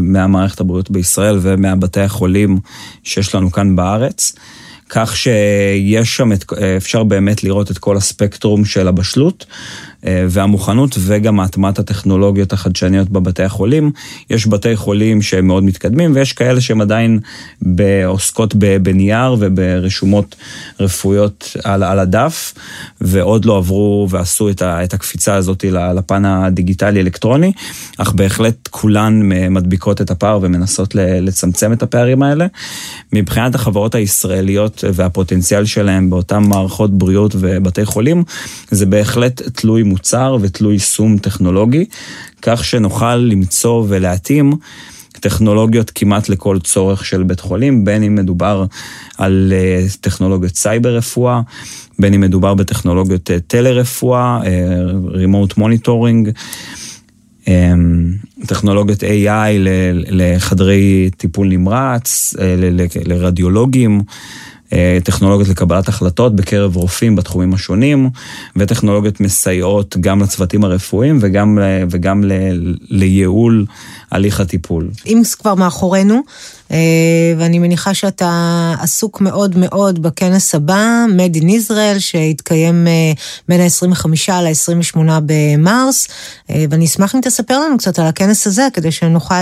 מהמערכת 0.00 0.60
הבריאות 0.60 0.90
בישראל 0.90 1.38
ומהבתי 1.42 2.00
החולים 2.00 2.58
שיש 3.02 3.34
לנו 3.34 3.52
כאן 3.52 3.76
בארץ. 3.76 4.34
כך 4.88 5.16
שיש 5.16 6.16
שם, 6.16 6.32
את, 6.32 6.52
אפשר 6.76 7.04
באמת 7.04 7.44
לראות 7.44 7.70
את 7.70 7.78
כל 7.78 7.96
הספקטרום 7.96 8.64
של 8.64 8.88
הבשלות. 8.88 9.46
אה, 10.06 10.26
והמוכנות 10.28 10.96
וגם 11.00 11.40
הטמעת 11.40 11.78
הטכנולוגיות 11.78 12.52
החדשניות 12.52 13.08
בבתי 13.08 13.42
החולים. 13.42 13.90
יש 14.30 14.46
בתי 14.46 14.76
חולים 14.76 15.22
שהם 15.22 15.46
מאוד 15.46 15.64
מתקדמים 15.64 16.12
ויש 16.14 16.32
כאלה 16.32 16.60
שהם 16.60 16.80
עדיין 16.80 17.20
עוסקות 18.06 18.54
בנייר 18.82 19.36
וברשומות 19.38 20.36
רפואיות 20.80 21.56
על, 21.64 21.82
על 21.82 21.98
הדף, 21.98 22.54
ועוד 23.00 23.44
לא 23.44 23.56
עברו 23.56 24.06
ועשו 24.10 24.50
את, 24.50 24.62
ה, 24.62 24.84
את 24.84 24.94
הקפיצה 24.94 25.34
הזאת 25.34 25.64
לפן 25.64 26.24
הדיגיטלי-אלקטרוני, 26.24 27.52
אך 27.98 28.12
בהחלט 28.12 28.68
כולן 28.70 29.20
מדביקות 29.50 30.00
את 30.00 30.10
הפער 30.10 30.38
ומנסות 30.42 30.94
לצמצם 30.94 31.72
את 31.72 31.82
הפערים 31.82 32.22
האלה. 32.22 32.46
מבחינת 33.12 33.54
החברות 33.54 33.94
הישראליות 33.94 34.84
והפוטנציאל 34.94 35.64
שלהם 35.64 36.10
באותן 36.10 36.42
מערכות 36.42 36.98
בריאות 36.98 37.34
ובתי 37.38 37.84
חולים, 37.84 38.24
זה 38.70 38.86
בהחלט 38.86 39.42
תלוי 39.42 39.82
מוצר 39.88 40.36
ותלוי 40.40 40.72
יישום 40.72 41.18
טכנולוגי, 41.18 41.84
כך 42.42 42.64
שנוכל 42.64 43.16
למצוא 43.16 43.84
ולהתאים 43.88 44.52
טכנולוגיות 45.20 45.90
כמעט 45.94 46.28
לכל 46.28 46.58
צורך 46.58 47.04
של 47.04 47.22
בית 47.22 47.40
חולים, 47.40 47.84
בין 47.84 48.02
אם 48.02 48.14
מדובר 48.14 48.64
על 49.18 49.52
אה, 49.56 49.86
טכנולוגיות 50.00 50.56
סייבר 50.56 50.96
רפואה, 50.96 51.40
בין 51.98 52.14
אם 52.14 52.20
מדובר 52.20 52.54
בטכנולוגיות 52.54 53.30
אה, 53.30 53.40
טלרפואה, 53.46 54.40
אה, 54.44 54.50
remote 55.24 55.58
monitoring. 55.58 56.30
טכנולוגיות 58.46 59.02
AI 59.02 59.50
לחדרי 60.10 61.10
טיפול 61.16 61.48
נמרץ, 61.48 62.34
לרדיולוגים, 63.06 64.02
טכנולוגיות 65.04 65.48
לקבלת 65.48 65.88
החלטות 65.88 66.36
בקרב 66.36 66.76
רופאים 66.76 67.16
בתחומים 67.16 67.54
השונים, 67.54 68.10
וטכנולוגיות 68.56 69.20
מסייעות 69.20 69.96
גם 70.00 70.22
לצוותים 70.22 70.64
הרפואיים 70.64 71.18
וגם, 71.22 71.58
וגם 71.90 72.24
ל, 72.24 72.32
לייעול 72.88 73.66
הליך 74.10 74.40
הטיפול. 74.40 74.90
אם 75.06 75.22
זה 75.24 75.36
כבר 75.36 75.54
מאחורינו, 75.54 76.20
אה, 76.70 76.78
ואני 77.38 77.58
מניחה 77.58 77.94
שאתה 77.94 78.74
עסוק 78.80 79.20
מאוד 79.20 79.56
מאוד 79.56 80.02
בכנס 80.02 80.54
הבא, 80.54 81.04
Made 81.16 81.36
in 81.36 81.44
Israel, 81.44 81.98
שיתקיים 81.98 82.86
אה, 82.86 83.12
בין 83.48 83.60
ה-25 83.60 84.32
ל-28 84.32 84.98
במרס, 85.26 86.08
ואני 86.70 86.84
אשמח 86.84 87.14
אם 87.14 87.20
תספר 87.20 87.60
לנו 87.60 87.78
קצת 87.78 87.98
על 87.98 88.06
הכנס 88.06 88.46
הזה, 88.46 88.68
כדי 88.72 88.92
שנוכל 88.92 89.34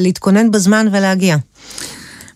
להתכונן 0.00 0.50
בזמן 0.50 0.86
ולהגיע. 0.92 1.36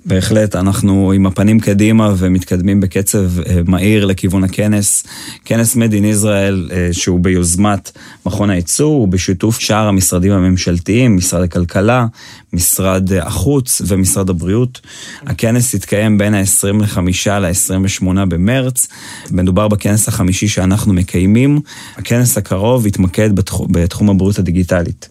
בהחלט, 0.08 0.56
אנחנו 0.56 1.12
עם 1.12 1.26
הפנים 1.26 1.60
קדימה 1.60 2.14
ומתקדמים 2.18 2.80
בקצב 2.80 3.40
אה, 3.40 3.60
מהיר 3.66 4.04
לכיוון 4.04 4.44
הכנס. 4.44 5.04
כנס 5.44 5.76
in 5.76 5.78
Israel, 6.20 6.72
אה, 6.72 6.88
שהוא 6.92 7.20
ביוזמת 7.20 7.98
מכון 8.26 8.50
הייצוא, 8.50 8.86
הוא 8.86 9.08
בשיתוף 9.08 9.60
שאר 9.60 9.88
המשרדים 9.88 10.32
הממשלתיים, 10.32 11.16
משרד 11.16 11.42
הכלכלה, 11.42 12.06
משרד 12.52 13.12
החוץ 13.12 13.82
ומשרד 13.86 14.30
הבריאות. 14.30 14.80
הכנס 15.26 15.74
יתקיים 15.74 16.18
בין 16.18 16.34
ה-25 16.34 16.98
ל-28 17.30 18.24
במרץ. 18.28 18.88
מדובר 19.30 19.68
בכנס 19.68 20.08
החמישי 20.08 20.48
שאנחנו 20.48 20.92
מקיימים. 20.92 21.60
הכנס 21.96 22.38
הקרוב 22.38 22.86
יתמקד 22.86 23.36
בתחום, 23.36 23.66
בתחום 23.70 24.10
הבריאות 24.10 24.38
הדיגיטלית. 24.38 25.08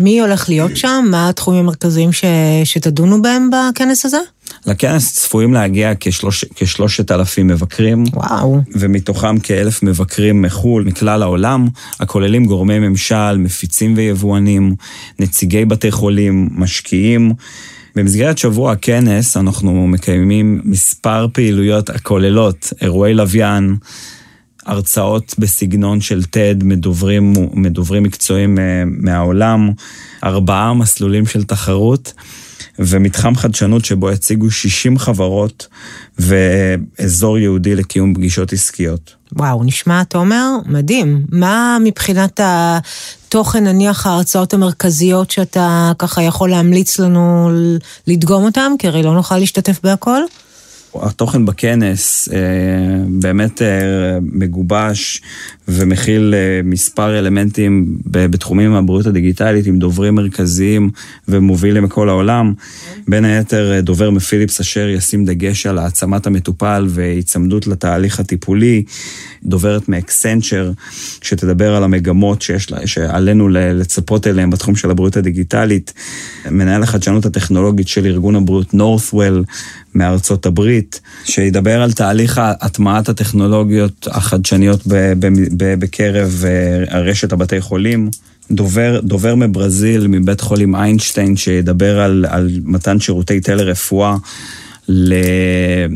מי 0.00 0.20
הולך 0.20 0.48
להיות 0.48 0.76
שם? 0.76 1.04
מה 1.10 1.28
התחומים 1.28 1.60
המרכזיים 1.60 2.12
ש... 2.12 2.24
שתדונו 2.64 3.22
בהם 3.22 3.50
בכנס 3.50 4.06
הזה? 4.06 4.18
לכנס 4.66 5.14
צפויים 5.14 5.54
להגיע 5.54 5.92
כשלוש... 6.00 6.44
כשלושת 6.54 7.10
אלפים 7.10 7.46
מבקרים. 7.46 8.04
וואו. 8.12 8.60
ומתוכם 8.74 9.38
כאלף 9.38 9.82
מבקרים 9.82 10.42
מחו"ל, 10.42 10.84
מכלל 10.84 11.22
העולם, 11.22 11.68
הכוללים 12.00 12.44
גורמי 12.44 12.78
ממשל, 12.78 13.38
מפיצים 13.38 13.94
ויבואנים, 13.96 14.74
נציגי 15.18 15.64
בתי 15.64 15.90
חולים, 15.90 16.48
משקיעים. 16.52 17.32
במסגרת 17.96 18.38
שבוע 18.38 18.72
הכנס 18.72 19.36
אנחנו 19.36 19.86
מקיימים 19.86 20.60
מספר 20.64 21.26
פעילויות 21.32 21.90
הכוללות 21.90 22.72
אירועי 22.82 23.14
לוויין, 23.14 23.76
הרצאות 24.66 25.34
בסגנון 25.38 26.00
של 26.00 26.20
TED 26.20 26.64
מדוברים, 26.64 27.32
מדוברים 27.52 28.02
מקצועיים 28.02 28.58
אה, 28.58 28.82
מהעולם, 28.86 29.70
ארבעה 30.24 30.74
מסלולים 30.74 31.26
של 31.26 31.44
תחרות 31.44 32.12
ומתחם 32.78 33.36
חדשנות 33.36 33.84
שבו 33.84 34.10
יציגו 34.10 34.50
60 34.50 34.98
חברות 34.98 35.66
ואזור 36.18 37.38
ייעודי 37.38 37.74
לקיום 37.74 38.14
פגישות 38.14 38.52
עסקיות. 38.52 39.14
וואו, 39.32 39.64
נשמע, 39.64 40.00
אתה 40.00 40.18
אומר, 40.18 40.46
מדהים. 40.66 41.26
מה 41.32 41.78
מבחינת 41.84 42.40
התוכן, 42.42 43.64
נניח 43.64 44.06
ההרצאות 44.06 44.54
המרכזיות 44.54 45.30
שאתה 45.30 45.92
ככה 45.98 46.22
יכול 46.22 46.50
להמליץ 46.50 46.98
לנו 46.98 47.50
לדגום 48.06 48.44
אותם? 48.44 48.72
כי 48.78 48.88
הרי 48.88 49.02
לא 49.02 49.14
נוכל 49.14 49.38
להשתתף 49.38 49.80
בהכל. 49.82 50.20
התוכן 50.94 51.46
בכנס 51.46 52.28
אה, 52.32 52.38
באמת 53.08 53.62
אה, 53.62 53.68
מגובש 54.22 55.22
ומכיל 55.68 56.34
אה, 56.36 56.60
מספר 56.64 57.18
אלמנטים 57.18 57.96
בתחומים 58.06 58.74
הבריאות 58.74 59.06
הדיגיטלית 59.06 59.66
עם 59.66 59.78
דוברים 59.78 60.14
מרכזיים 60.14 60.90
ומובילים 61.28 61.84
מכל 61.84 62.08
העולם. 62.08 62.52
בין 63.08 63.24
היתר 63.24 63.80
דובר 63.82 64.10
מפיליפס 64.10 64.60
אשר 64.60 64.88
ישים 64.88 65.24
דגש 65.24 65.66
על 65.66 65.78
העצמת 65.78 66.26
המטופל 66.26 66.86
והיצמדות 66.88 67.66
לתהליך 67.66 68.20
הטיפולי. 68.20 68.82
דוברת 69.44 69.88
מאקסנצ'ר 69.88 70.72
שתדבר 71.22 71.76
על 71.76 71.84
המגמות 71.84 72.42
שיש, 72.42 72.72
שעלינו 72.86 73.48
לצפות 73.48 74.26
אליהן 74.26 74.50
בתחום 74.50 74.76
של 74.76 74.90
הבריאות 74.90 75.16
הדיגיטלית. 75.16 75.92
מנהל 76.50 76.82
החדשנות 76.82 77.26
הטכנולוגית 77.26 77.88
של 77.88 78.06
ארגון 78.06 78.36
הבריאות 78.36 78.74
נורת'וול 78.74 79.44
מארצות 79.94 80.46
הברית, 80.46 81.00
שידבר 81.24 81.82
על 81.82 81.92
תהליך 81.92 82.40
הטמעת 82.44 83.08
הטכנולוגיות 83.08 84.08
החדשניות 84.10 84.80
בקרב 85.78 86.44
אה, 86.46 87.00
רשת 87.00 87.32
הבתי 87.32 87.60
חולים. 87.60 88.10
דובר, 88.50 89.00
דובר 89.02 89.34
מברזיל, 89.34 90.06
מבית 90.06 90.40
חולים 90.40 90.74
איינשטיין, 90.74 91.36
שידבר 91.36 92.00
על, 92.00 92.26
על 92.28 92.50
מתן 92.64 93.00
שירותי 93.00 93.40
טלרפואה 93.40 94.16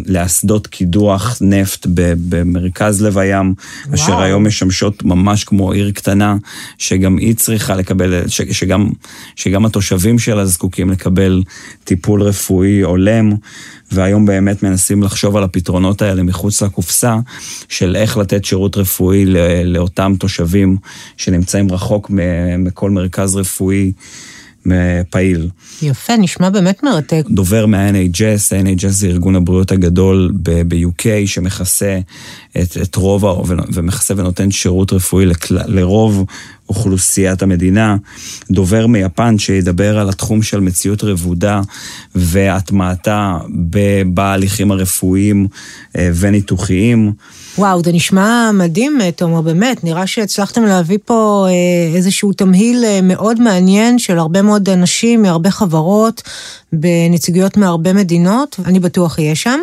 לאסדות 0.06 0.66
קידוח 0.66 1.38
נפט 1.40 1.86
במרכז 2.28 3.02
לב 3.02 3.18
הים, 3.18 3.54
וואו. 3.86 3.94
אשר 3.94 4.20
היום 4.20 4.46
משמשות 4.46 5.04
ממש 5.04 5.44
כמו 5.44 5.72
עיר 5.72 5.90
קטנה, 5.90 6.36
שגם 6.78 7.16
היא 7.16 7.34
צריכה 7.34 7.74
לקבל, 7.76 8.28
שגם, 8.28 8.88
שגם 9.36 9.64
התושבים 9.64 10.18
שלה 10.18 10.46
זקוקים 10.46 10.90
לקבל 10.90 11.42
טיפול 11.84 12.22
רפואי 12.22 12.80
הולם. 12.80 13.32
והיום 13.92 14.26
באמת 14.26 14.62
מנסים 14.62 15.02
לחשוב 15.02 15.36
על 15.36 15.42
הפתרונות 15.42 16.02
האלה 16.02 16.22
מחוץ 16.22 16.62
לקופסה, 16.62 17.16
של 17.68 17.96
איך 17.96 18.16
לתת 18.16 18.44
שירות 18.44 18.76
רפואי 18.76 19.24
לאותם 19.64 20.14
תושבים 20.18 20.76
שנמצאים 21.16 21.72
רחוק 21.72 22.10
מכל 22.58 22.90
מרכז 22.90 23.36
רפואי 23.36 23.92
פעיל. 25.10 25.48
יפה, 25.82 26.16
נשמע 26.16 26.50
באמת 26.50 26.82
מרתק. 26.82 27.22
דובר 27.30 27.66
מה-NHS, 27.66 28.56
ה-NHS 28.56 28.88
זה 28.88 29.06
ארגון 29.06 29.36
הבריאות 29.36 29.72
הגדול 29.72 30.32
ב-UK 30.42 31.06
שמכסה 31.26 31.98
את, 32.62 32.76
את 32.82 32.96
רוב, 32.96 33.24
ומכסה 33.72 34.14
ונותן 34.16 34.50
שירות 34.50 34.92
רפואי 34.92 35.26
לכ, 35.26 35.50
לרוב 35.50 36.24
אוכלוסיית 36.68 37.42
המדינה. 37.42 37.96
דובר 38.50 38.86
מיפן 38.86 39.38
שידבר 39.38 39.98
על 39.98 40.08
התחום 40.08 40.42
של 40.42 40.60
מציאות 40.60 41.04
רבודה 41.04 41.60
והטמעתה 42.14 43.38
בהליכים 44.06 44.70
הרפואיים 44.70 45.46
אה, 45.96 46.10
וניתוחיים. 46.14 47.12
וואו, 47.58 47.82
זה 47.84 47.92
נשמע 47.92 48.50
מדהים, 48.54 48.98
תומר, 49.16 49.40
באמת. 49.40 49.84
נראה 49.84 50.06
שהצלחתם 50.06 50.64
להביא 50.64 50.98
פה 51.04 51.46
אה, 51.48 51.96
איזשהו 51.96 52.32
תמהיל 52.32 52.84
אה, 52.84 53.00
מאוד 53.02 53.40
מעניין 53.40 53.98
של 53.98 54.18
הרבה 54.18 54.42
מאוד 54.42 54.68
אנשים 54.68 55.22
מהרבה 55.22 55.50
חברות, 55.50 56.22
בנציגויות 56.72 57.56
מהרבה 57.56 57.92
מדינות, 57.92 58.56
אני 58.64 58.80
בטוח 58.80 59.18
אהיה 59.18 59.34
שם. 59.34 59.60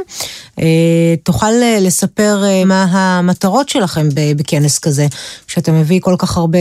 אה, 0.60 1.16
תוכל 1.24 1.52
לספר 1.82 2.44
מה 2.66 2.84
המטרות 2.84 3.70
שלכם 3.70 4.10
בכנס 4.38 4.80
כזה, 4.80 5.08
כשאתה 5.48 5.72
מביא 5.72 6.00
כל 6.02 6.16
כך 6.18 6.38
הרבה 6.38 6.60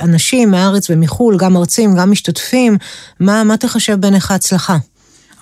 אנשים 0.00 0.50
מהארץ 0.50 0.90
ומחו"ל, 0.90 1.36
גם 1.36 1.52
מרצים, 1.52 1.96
גם 1.96 2.10
משתתפים, 2.10 2.76
מה, 3.20 3.44
מה 3.44 3.56
תחשב 3.56 3.94
בעיניך 3.94 4.30
הצלחה? 4.30 4.76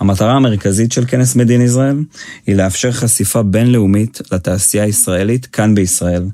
המטרה 0.03 0.33
המרכזית 0.33 0.91
של 0.91 1.05
כנס 1.07 1.35
מדין 1.35 1.61
ישראל 1.61 2.03
היא 2.47 2.55
לאפשר 2.55 2.91
חשיפה 2.91 3.43
בינלאומית 3.43 4.21
לתעשייה 4.31 4.83
הישראלית 4.83 5.45
כאן 5.45 5.75
בישראל, 5.75 6.25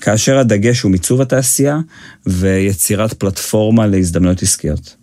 כאשר 0.00 0.38
הדגש 0.38 0.80
הוא 0.80 0.92
מיצוב 0.92 1.20
התעשייה 1.20 1.78
ויצירת 2.26 3.12
פלטפורמה 3.12 3.86
להזדמנויות 3.86 4.42
עסקיות. 4.42 4.94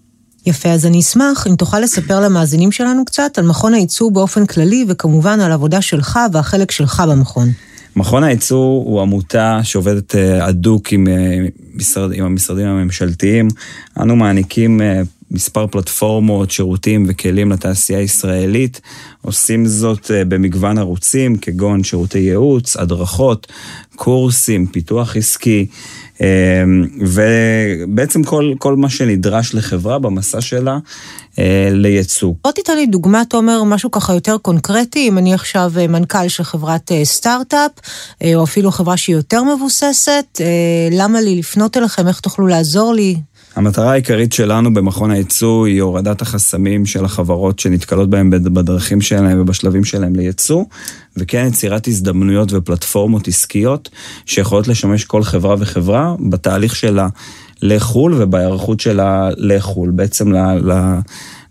יפה, 0.45 0.69
אז 0.69 0.85
אני 0.85 0.99
אשמח 0.99 1.47
אם 1.47 1.55
תוכל 1.55 1.79
לספר 1.79 2.19
למאזינים 2.19 2.71
שלנו 2.71 3.05
קצת 3.05 3.37
על 3.37 3.45
מכון 3.45 3.73
הייצוא 3.73 4.11
באופן 4.11 4.45
כללי, 4.45 4.85
וכמובן 4.87 5.39
על 5.39 5.51
עבודה 5.51 5.81
שלך 5.81 6.19
והחלק 6.33 6.71
שלך 6.71 7.03
במכון. 7.09 7.49
מכון 7.95 8.23
הייצוא 8.23 8.83
הוא 8.85 9.01
עמותה 9.01 9.59
שעובדת 9.63 10.15
אה, 10.15 10.45
הדוק 10.45 10.91
עם, 10.91 11.07
אה, 11.07 11.37
משרד, 11.73 12.13
עם 12.13 12.25
המשרדים 12.25 12.67
הממשלתיים. 12.67 13.47
אנו 13.99 14.15
מעניקים 14.15 14.81
אה, 14.81 15.01
מספר 15.35 15.67
פלטפורמות, 15.67 16.51
שירותים 16.51 17.05
וכלים 17.07 17.51
לתעשייה 17.51 17.99
הישראלית. 17.99 18.81
עושים 19.21 19.65
זאת 19.65 20.11
במגוון 20.27 20.77
ערוצים, 20.77 21.37
כגון 21.37 21.83
שירותי 21.83 22.19
ייעוץ, 22.19 22.77
הדרכות, 22.77 23.47
קורסים, 23.95 24.67
פיתוח 24.67 25.17
עסקי, 25.17 25.65
ובעצם 27.01 28.23
כל, 28.23 28.53
כל 28.57 28.75
מה 28.75 28.89
שנדרש 28.89 29.55
לחברה 29.55 29.99
במסע 29.99 30.41
שלה 30.41 30.77
אה, 31.39 31.69
לייצוא. 31.71 32.33
בוא 32.43 32.51
תיתן 32.51 32.75
לי 32.75 32.85
דוגמה, 32.85 33.25
תומר, 33.25 33.63
משהו 33.63 33.91
ככה 33.91 34.13
יותר 34.13 34.37
קונקרטי, 34.37 35.07
אם 35.07 35.17
אני 35.17 35.33
עכשיו 35.33 35.71
אה, 35.77 35.87
מנכ"ל 35.87 36.27
של 36.27 36.43
חברת 36.43 36.91
אה, 36.91 37.05
סטארט-אפ, 37.05 37.71
או 38.35 38.43
אפילו 38.43 38.71
חברה 38.71 38.97
שהיא 38.97 39.15
יותר 39.15 39.43
מבוססת, 39.43 40.41
למה 40.91 41.21
לי 41.21 41.35
לפנות 41.35 41.77
אליכם, 41.77 42.07
איך 42.07 42.19
תוכלו 42.19 42.47
לעזור 42.47 42.93
לי? 42.93 43.15
המטרה 43.55 43.91
העיקרית 43.91 44.33
שלנו 44.33 44.73
במכון 44.73 45.11
הייצוא 45.11 45.65
היא 45.67 45.81
הורדת 45.81 46.21
החסמים 46.21 46.85
של 46.85 47.05
החברות 47.05 47.59
שנתקלות 47.59 48.09
בהם 48.09 48.29
בדרכים 48.29 49.01
שלהם 49.01 49.41
ובשלבים 49.41 49.83
שלהם 49.83 50.15
לייצוא, 50.15 50.63
וכן 51.17 51.47
יצירת 51.47 51.87
הזדמנויות 51.87 52.53
ופלטפורמות 52.53 53.27
עסקיות 53.27 53.89
שיכולות 54.25 54.67
לשמש 54.67 55.05
כל 55.05 55.23
חברה 55.23 55.55
וחברה 55.59 56.15
בתהליך 56.29 56.75
שלה 56.75 57.07
לחו"ל 57.61 58.13
ובהיערכות 58.17 58.79
שלה 58.79 59.29
לחו"ל, 59.37 59.89
בעצם 59.89 60.31
ל... 60.31 60.37
ל 60.71 60.99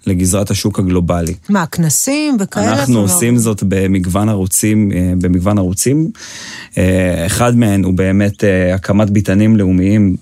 לגזרת 0.07 0.51
השוק 0.51 0.79
הגלובלי. 0.79 1.35
מה, 1.49 1.67
כנסים 1.67 2.37
וכאלה? 2.41 2.73
אנחנו 2.73 3.01
עושים 3.01 3.39
זאת 3.39 3.63
במגוון 3.69 4.29
ערוצים, 4.29 4.93
אה, 4.93 5.13
במגוון 5.21 5.59
ערוצים. 5.59 6.11
אה, 6.79 7.27
אחד 7.27 7.57
מהם 7.57 7.85
הוא 7.85 7.95
באמת 7.95 8.45
אה, 8.45 8.75
הקמת 8.75 9.11
ביתנים 9.11 9.57
לאומיים 9.57 10.17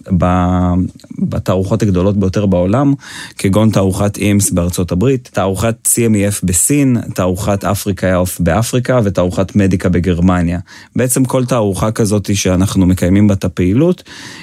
בתערוכות 1.19 1.83
הגדולות 1.83 2.17
ביותר 2.17 2.47
בעולם, 2.47 2.95
כגון 3.39 3.71
תערוכת 3.71 4.17
אימס 4.17 4.51
בארצות 4.51 4.93
הברית, 4.93 5.31
תערוכת 5.33 5.89
CMEF 5.89 6.41
בסין, 6.43 6.97
תערוכת 7.15 7.65
אפריקה 7.65 8.17
אוף 8.17 8.41
באפריקה 8.41 9.01
ותערוכת 9.05 9.57
מדיקה 9.57 9.89
בגרמניה. 9.89 10.59
בעצם 10.97 11.25
כל 11.25 11.45
תערוכה 11.45 11.91
כזאת 11.91 12.35
שאנחנו 12.35 12.87
מקיימים 12.87 13.29
בה 13.29 13.35
את 13.35 13.45
הפעילות, 13.45 14.03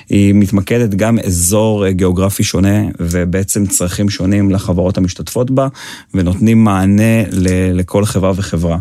היא 0.09 0.33
מתמקדת 0.33 0.89
גם 0.95 1.19
אזור 1.19 1.89
גיאוגרפי 1.89 2.43
שונה 2.43 2.77
ובעצם 2.99 3.65
צרכים 3.65 4.09
שונים 4.09 4.51
לחברות 4.51 4.97
המשתתפות 4.97 5.28
בה, 5.51 5.67
ונותנים 6.13 6.63
מענה 6.63 7.23
לכל 7.73 8.05
חברה 8.05 8.31
וחברה. 8.35 8.77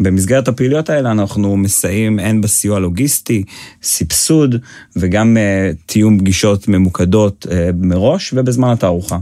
במסגרת 0.00 0.48
הפעילויות 0.48 0.90
האלה 0.90 1.10
אנחנו 1.10 1.56
מסייעים 1.56 2.18
הן 2.18 2.40
בסיוע 2.40 2.66
סיוע 2.66 2.78
לוגיסטי, 2.78 3.44
סבסוד 3.82 4.56
וגם 4.96 5.36
uh, 5.36 5.76
תיאום 5.86 6.18
פגישות 6.18 6.68
ממוקדות 6.68 7.46
uh, 7.48 7.52
מראש 7.76 8.32
ובזמן 8.36 8.68
התערוכה. 8.70 9.18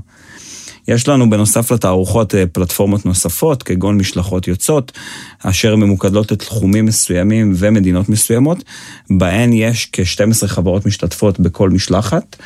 יש 0.88 1.08
לנו 1.08 1.30
בנוסף 1.30 1.72
לתערוכות 1.72 2.34
uh, 2.34 2.36
פלטפורמות 2.52 3.06
נוספות, 3.06 3.62
כגון 3.62 3.98
משלחות 3.98 4.48
יוצאות, 4.48 4.92
אשר 5.42 5.76
ממוקדות 5.76 6.32
לתחומים 6.32 6.86
מסוימים 6.86 7.52
ומדינות 7.56 8.08
מסוימות, 8.08 8.64
בהן 9.10 9.52
יש 9.52 9.88
כ-12 9.92 10.46
חברות 10.46 10.86
משתתפות 10.86 11.40
בכל 11.40 11.70
משלחת. 11.70 12.36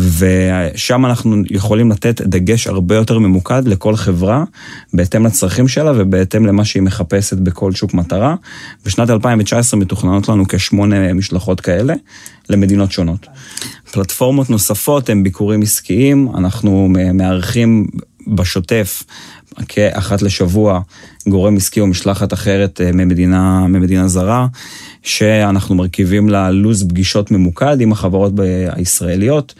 ושם 0.00 1.06
אנחנו 1.06 1.36
יכולים 1.50 1.90
לתת 1.90 2.20
דגש 2.20 2.66
הרבה 2.66 2.94
יותר 2.94 3.18
ממוקד 3.18 3.62
לכל 3.68 3.96
חברה, 3.96 4.44
בהתאם 4.92 5.26
לצרכים 5.26 5.68
שלה 5.68 5.92
ובהתאם 5.96 6.46
למה 6.46 6.64
שהיא 6.64 6.82
מחפשת 6.82 7.36
בכל 7.36 7.72
שוק 7.72 7.94
מטרה. 7.94 8.34
בשנת 8.86 9.10
2019 9.10 9.80
מתוכננות 9.80 10.28
לנו 10.28 10.44
כשמונה 10.48 11.12
משלחות 11.12 11.60
כאלה 11.60 11.94
למדינות 12.48 12.92
שונות. 12.92 13.26
פלטפורמות 13.92 14.50
נוספות 14.50 15.08
הן 15.08 15.22
ביקורים 15.22 15.62
עסקיים, 15.62 16.28
אנחנו 16.36 16.88
מארחים 17.14 17.86
בשוטף 18.26 19.04
כאחת 19.68 20.22
לשבוע 20.22 20.80
גורם 21.28 21.56
עסקי 21.56 21.80
או 21.80 21.86
משלחת 21.86 22.32
אחרת 22.32 22.80
אה, 22.80 22.92
ממדינה, 22.92 23.66
ממדינה 23.66 24.08
זרה, 24.08 24.46
שאנחנו 25.02 25.74
מרכיבים 25.74 26.28
לה 26.28 26.50
לו"ז 26.50 26.84
פגישות 26.88 27.30
ממוקד 27.30 27.80
עם 27.80 27.92
החברות 27.92 28.32
הישראליות. 28.70 29.54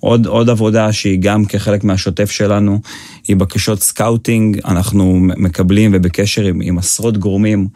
עוד, 0.00 0.26
עוד 0.26 0.50
עבודה 0.50 0.92
שהיא 0.92 1.18
גם 1.22 1.44
כחלק 1.44 1.84
מהשוטף 1.84 2.30
שלנו, 2.30 2.80
היא 3.28 3.36
בקשות 3.36 3.82
scouting, 3.82 4.60
אנחנו 4.64 5.20
מקבלים 5.20 5.90
ובקשר 5.94 6.44
עם, 6.44 6.60
עם 6.62 6.78
עשרות 6.78 7.18
גורמים 7.18 7.68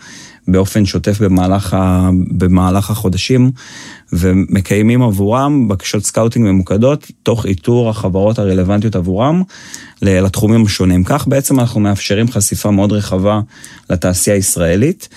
באופן 0.49 0.87
שוטף 0.87 1.21
במהלך, 1.21 1.75
ה, 1.75 2.11
במהלך 2.31 2.91
החודשים, 2.91 3.51
ומקיימים 4.13 5.03
עבורם 5.03 5.69
בקשות 5.69 6.05
scouting 6.05 6.47
ממוקדות, 6.47 7.11
תוך 7.23 7.47
איתור 7.47 7.91
החברות 7.91 8.39
הרלוונטיות 8.39 8.97
עבורם 8.97 9.43
לתחומים 10.03 10.65
השונים. 10.65 11.05
כך 11.05 11.29
בעצם 11.29 11.61
אנחנו 11.61 11.81
מאפשרים 11.81 12.31
חשיפה 12.31 12.71
מאוד 12.71 12.93
רחבה 12.93 13.41
לתעשייה 13.91 14.37
הישראלית. 14.37 15.09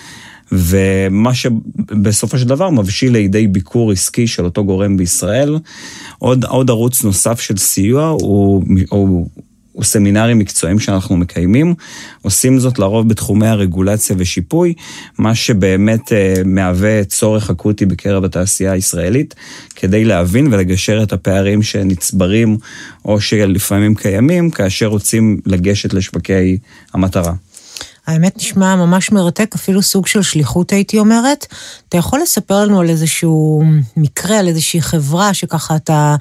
ומה 0.52 1.34
שבסופו 1.34 2.38
של 2.38 2.48
דבר 2.48 2.70
מבשיל 2.70 3.12
לידי 3.12 3.46
ביקור 3.46 3.92
עסקי 3.92 4.26
של 4.26 4.44
אותו 4.44 4.64
גורם 4.64 4.96
בישראל. 4.96 5.58
עוד, 6.18 6.44
עוד 6.44 6.70
ערוץ 6.70 7.04
נוסף 7.04 7.40
של 7.40 7.56
סיוע 7.56 8.06
הוא, 8.08 8.64
הוא, 8.88 9.28
הוא 9.78 9.84
סמינרים 9.84 10.38
מקצועיים 10.38 10.78
שאנחנו 10.78 11.16
מקיימים. 11.16 11.74
עושים 12.22 12.58
זאת 12.58 12.78
לרוב 12.78 13.08
בתחומי 13.08 13.46
הרגולציה 13.46 14.16
ושיפוי, 14.18 14.74
מה 15.18 15.34
שבאמת 15.34 16.12
אה, 16.12 16.34
מהווה 16.44 17.04
צורך 17.04 17.50
אקוטי 17.50 17.86
בקרב 17.86 18.24
התעשייה 18.24 18.72
הישראלית, 18.72 19.34
כדי 19.76 20.04
להבין 20.04 20.46
ולגשר 20.52 21.02
את 21.02 21.12
הפערים 21.12 21.62
שנצברים 21.62 22.58
או 23.04 23.20
שלפעמים 23.20 23.94
קיימים, 23.94 24.50
כאשר 24.50 24.86
רוצים 24.86 25.40
לגשת 25.46 25.94
לשווקי 25.94 26.58
המטרה. 26.94 27.32
האמת 28.06 28.36
נשמע 28.36 28.76
ממש 28.76 29.12
מרתק, 29.12 29.54
אפילו 29.54 29.82
סוג 29.82 30.06
של 30.06 30.22
שליחות 30.22 30.72
הייתי 30.72 30.98
אומרת. 30.98 31.46
אתה 31.88 31.96
יכול 31.96 32.20
לספר 32.22 32.64
לנו 32.64 32.80
על 32.80 32.88
איזשהו 32.88 33.62
מקרה, 33.96 34.38
על 34.38 34.48
איזושהי 34.48 34.80
חברה 34.80 35.34
שככה 35.34 35.76
אתה 35.76 36.16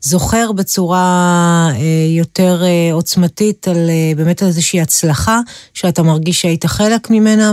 זוכר 0.00 0.52
בצורה 0.52 1.68
אה, 1.74 1.80
יותר 2.16 2.62
אה, 2.64 2.92
עוצמתית 2.92 3.68
על 3.68 3.76
אה, 3.76 4.12
באמת 4.16 4.42
איזושהי 4.42 4.80
הצלחה, 4.80 5.40
שאתה 5.74 6.02
מרגיש 6.02 6.40
שהיית 6.40 6.66
חלק 6.66 7.10
ממנה 7.10 7.52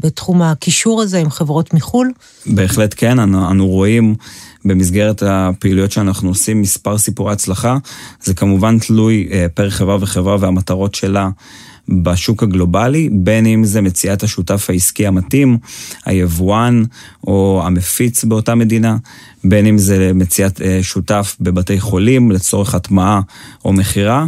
בתחום 0.00 0.42
הקישור 0.42 1.02
הזה 1.02 1.18
עם 1.18 1.30
חברות 1.30 1.74
מחו"ל? 1.74 2.12
בהחלט 2.46 2.94
כן, 2.96 3.18
אנו, 3.18 3.50
אנו 3.50 3.66
רואים... 3.66 4.14
במסגרת 4.64 5.22
הפעילויות 5.26 5.92
שאנחנו 5.92 6.28
עושים 6.28 6.60
מספר 6.60 6.98
סיפורי 6.98 7.32
הצלחה. 7.32 7.76
זה 8.22 8.34
כמובן 8.34 8.78
תלוי 8.78 9.28
פר 9.54 9.70
חברה 9.70 9.96
וחברה 10.00 10.36
והמטרות 10.40 10.94
שלה 10.94 11.28
בשוק 11.88 12.42
הגלובלי, 12.42 13.08
בין 13.12 13.46
אם 13.46 13.64
זה 13.64 13.80
מציאת 13.80 14.22
השותף 14.22 14.70
העסקי 14.70 15.06
המתאים, 15.06 15.58
היבואן 16.04 16.82
או 17.26 17.62
המפיץ 17.64 18.24
באותה 18.24 18.54
מדינה, 18.54 18.96
בין 19.44 19.66
אם 19.66 19.78
זה 19.78 20.12
מציאת 20.14 20.60
אה, 20.62 20.78
שותף 20.82 21.36
בבתי 21.40 21.80
חולים 21.80 22.30
לצורך 22.30 22.74
הטמעה 22.74 23.20
או 23.64 23.72
מכירה. 23.72 24.26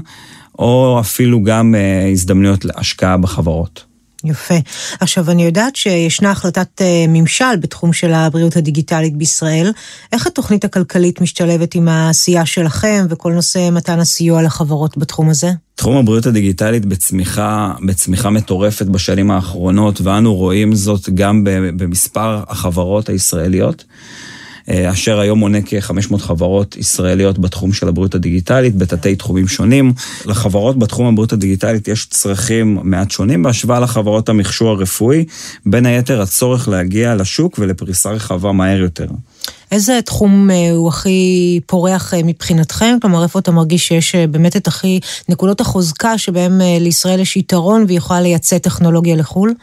או 0.59 0.97
אפילו 1.01 1.43
גם 1.43 1.75
הזדמנויות 2.13 2.65
להשקעה 2.65 3.17
בחברות. 3.17 3.92
יפה. 4.25 4.55
עכשיו, 5.01 5.31
אני 5.31 5.45
יודעת 5.45 5.77
שישנה 5.77 6.31
החלטת 6.31 6.83
ממשל 7.09 7.57
בתחום 7.61 7.93
של 7.93 8.13
הבריאות 8.13 8.57
הדיגיטלית 8.57 9.17
בישראל. 9.17 9.73
איך 10.13 10.27
התוכנית 10.27 10.65
הכלכלית 10.65 11.21
משתלבת 11.21 11.75
עם 11.75 11.89
העשייה 11.89 12.47
שלכם 12.47 13.07
וכל 13.11 13.33
נושא 13.33 13.69
מתן 13.73 14.01
הסיוע 14.01 14.43
לחברות 14.43 14.99
בתחום 14.99 15.29
הזה? 15.31 15.51
תחום 15.75 15.97
הבריאות 15.97 16.27
הדיגיטלית 16.27 16.87
בצמיחה, 16.87 17.73
בצמיחה 17.87 18.31
מטורפת 18.31 18.87
בשנים 18.87 19.31
האחרונות, 19.31 20.01
ואנו 20.01 20.35
רואים 20.35 20.75
זאת 20.75 21.09
גם 21.15 21.45
במספר 21.77 22.43
החברות 22.49 23.09
הישראליות. 23.09 23.85
אה, 24.69 24.91
אשר 24.91 25.19
היום 25.19 25.39
מונה 25.39 25.59
כ-500 25.67 26.19
חברות 26.19 26.77
ישראליות 26.77 27.39
בתחום 27.39 27.73
של 27.73 27.89
הבריאות 27.89 28.15
הדיגיטלית, 28.15 28.77
בתתי 28.77 29.17
תחומים 29.17 29.49
שונים. 29.49 29.93
לחברות 30.27 30.79
בתחום 30.79 31.07
הבריאות 31.07 31.33
הדיגיטלית 31.33 31.89
יש 31.89 32.07
צרכים 32.07 32.79
מעט 32.83 33.11
שונים 33.11 33.43
בהשוואה 33.43 33.81
לחברות 33.81 34.29
המכשור 34.29 34.71
הרפואי, 34.71 35.25
בין 35.67 35.87
היתר 35.87 36.21
הצורך 36.21 36.69
להגיע 36.69 37.15
לשוק 37.15 37.59
ולפריסה 37.59 38.11
רחבה 38.11 38.53
מהר 38.53 38.81
יותר. 38.81 39.07
איזה 39.73 40.01
תחום 40.05 40.51
אה, 40.51 40.71
הוא 40.71 40.89
הכי 40.89 41.61
פורח 41.67 42.15
אה, 42.15 42.21
מבחינתכם? 42.25 42.97
כלומר, 43.03 43.23
איפה 43.23 43.39
אתה 43.39 43.51
מרגיש 43.51 43.89
שיש 43.89 44.15
באמת 44.15 44.57
את 44.57 44.67
הכי 44.67 45.01
נקודות 45.29 45.61
החוזקה 45.61 46.19
שבהם 46.19 46.61
לישראל 46.81 47.21
יש 47.21 47.37
יתרון 47.37 47.85
והיא 47.87 47.99
יכולה 47.99 48.21
לייצא 48.21 48.59
טכנולוגיה 48.59 49.17
לחו"ל? 49.17 49.55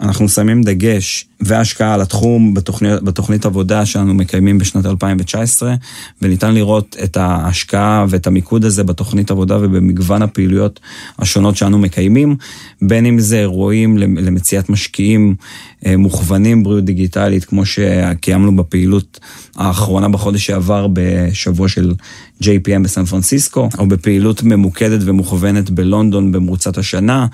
אנחנו 0.00 0.28
שמים 0.28 0.62
דגש 0.62 1.26
והשקעה 1.40 1.94
על 1.94 2.00
התחום 2.00 2.54
בתוכנית, 2.54 3.02
בתוכנית 3.02 3.46
עבודה 3.46 3.86
שאנו 3.86 4.14
מקיימים 4.14 4.58
בשנת 4.58 4.86
2019, 4.86 5.74
וניתן 6.22 6.54
לראות 6.54 6.96
את 7.04 7.16
ההשקעה 7.16 8.06
ואת 8.08 8.26
המיקוד 8.26 8.64
הזה 8.64 8.84
בתוכנית 8.84 9.30
עבודה 9.30 9.58
ובמגוון 9.60 10.22
הפעילויות 10.22 10.80
השונות 11.18 11.56
שאנו 11.56 11.78
מקיימים, 11.78 12.36
בין 12.82 13.06
אם 13.06 13.18
זה 13.18 13.38
אירועים 13.38 13.98
למציאת 13.98 14.68
משקיעים 14.68 15.34
אה, 15.86 15.96
מוכוונים 15.96 16.62
בריאות 16.62 16.84
דיגיטלית, 16.84 17.44
כמו 17.44 17.66
שקיימנו 17.66 18.56
בפעילות 18.56 19.20
האחרונה 19.56 20.08
בחודש 20.08 20.46
שעבר 20.46 20.86
בשבוע 20.92 21.68
של 21.68 21.94
JPM 22.42 22.82
בסן 22.84 23.04
פרנסיסקו, 23.04 23.68
או 23.78 23.86
בפעילות 23.86 24.42
ממוקדת 24.42 25.00
ומוכוונת 25.04 25.70
בלונדון 25.70 26.32
במרוצת 26.32 26.78
השנה, 26.78 27.26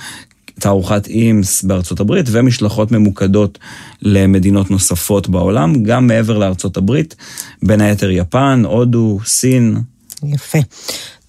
תערוכת 0.59 1.07
אימס 1.07 1.63
בארצות 1.63 2.01
הברית 2.01 2.27
ומשלחות 2.31 2.93
ממוקדות 2.93 3.59
למדינות 4.03 4.71
נוספות 4.71 5.29
בעולם, 5.29 5.83
גם 5.83 6.07
מעבר 6.07 6.39
לארצות 6.39 6.77
הברית, 6.77 7.17
בין 7.63 7.81
היתר 7.81 8.11
יפן, 8.11 8.63
הודו, 8.67 9.19
סין. 9.25 9.77
יפה. 10.25 10.59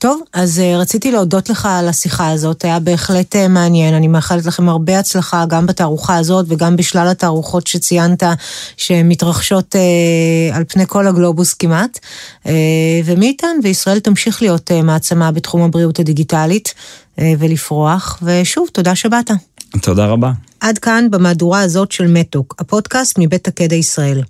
טוב, 0.02 0.22
אז 0.34 0.60
uh, 0.60 0.82
רציתי 0.82 1.12
להודות 1.12 1.50
לך 1.50 1.68
על 1.72 1.88
השיחה 1.88 2.32
הזאת, 2.32 2.66
היה 2.66 2.80
בהחלט 2.80 3.36
uh, 3.36 3.48
מעניין. 3.50 3.94
אני 3.94 4.08
מאחלת 4.08 4.46
לכם 4.46 4.70
הרבה 4.70 5.00
הצלחה 5.00 5.46
גם 5.46 5.66
בתערוכה 5.66 6.18
הזאת 6.18 6.46
וגם 6.50 6.76
בשלל 6.76 7.08
התערוכות 7.08 7.68
שציינת 7.68 8.24
שמתרחשות 8.78 9.76
uh, 9.76 10.56
על 10.56 10.64
פני 10.68 10.84
כל 10.88 11.08
הגלובוס 11.08 11.54
כמעט. 11.54 12.00
ומי 13.06 13.26
ייתן, 13.26 13.58
וישראל 13.64 14.00
תמשיך 14.00 14.42
להיות 14.42 14.72
מעצמה 14.84 15.32
בתחום 15.32 15.62
הבריאות 15.62 16.00
הדיגיטלית 16.00 16.74
ולפרוח. 17.40 18.20
ושוב, 18.24 18.68
תודה 18.74 18.96
שבאת. 18.96 19.32
תודה 19.82 20.06
רבה. 20.06 20.32
עד 20.60 20.78
כאן 20.78 21.08
במהדורה 21.12 21.62
הזאת 21.62 21.92
של 21.92 22.08
מתוק, 22.08 22.56
הפודקאסט 22.60 23.16
מבית 23.20 23.48
הקדע 23.48 23.76
ישראל. 23.76 24.22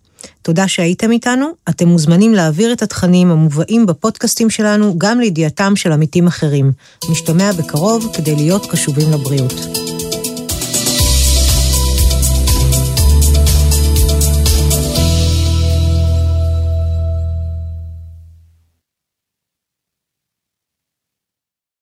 תודה 0.41 0.67
שהייתם 0.67 1.12
איתנו, 1.12 1.51
אתם 1.69 1.88
מוזמנים 1.88 2.34
להעביר 2.34 2.73
את 2.73 2.82
התכנים 2.82 3.32
המובאים 3.32 3.86
בפודקאסטים 3.86 4.49
שלנו 4.49 4.95
גם 4.97 5.19
לידיעתם 5.19 5.75
של 5.75 5.91
עמיתים 5.91 6.27
אחרים. 6.27 6.71
נשתמע 7.10 7.51
בקרוב 7.51 8.12
כדי 8.13 8.36
להיות 8.36 8.71
קשובים 8.71 9.12
לבריאות. 9.12 9.54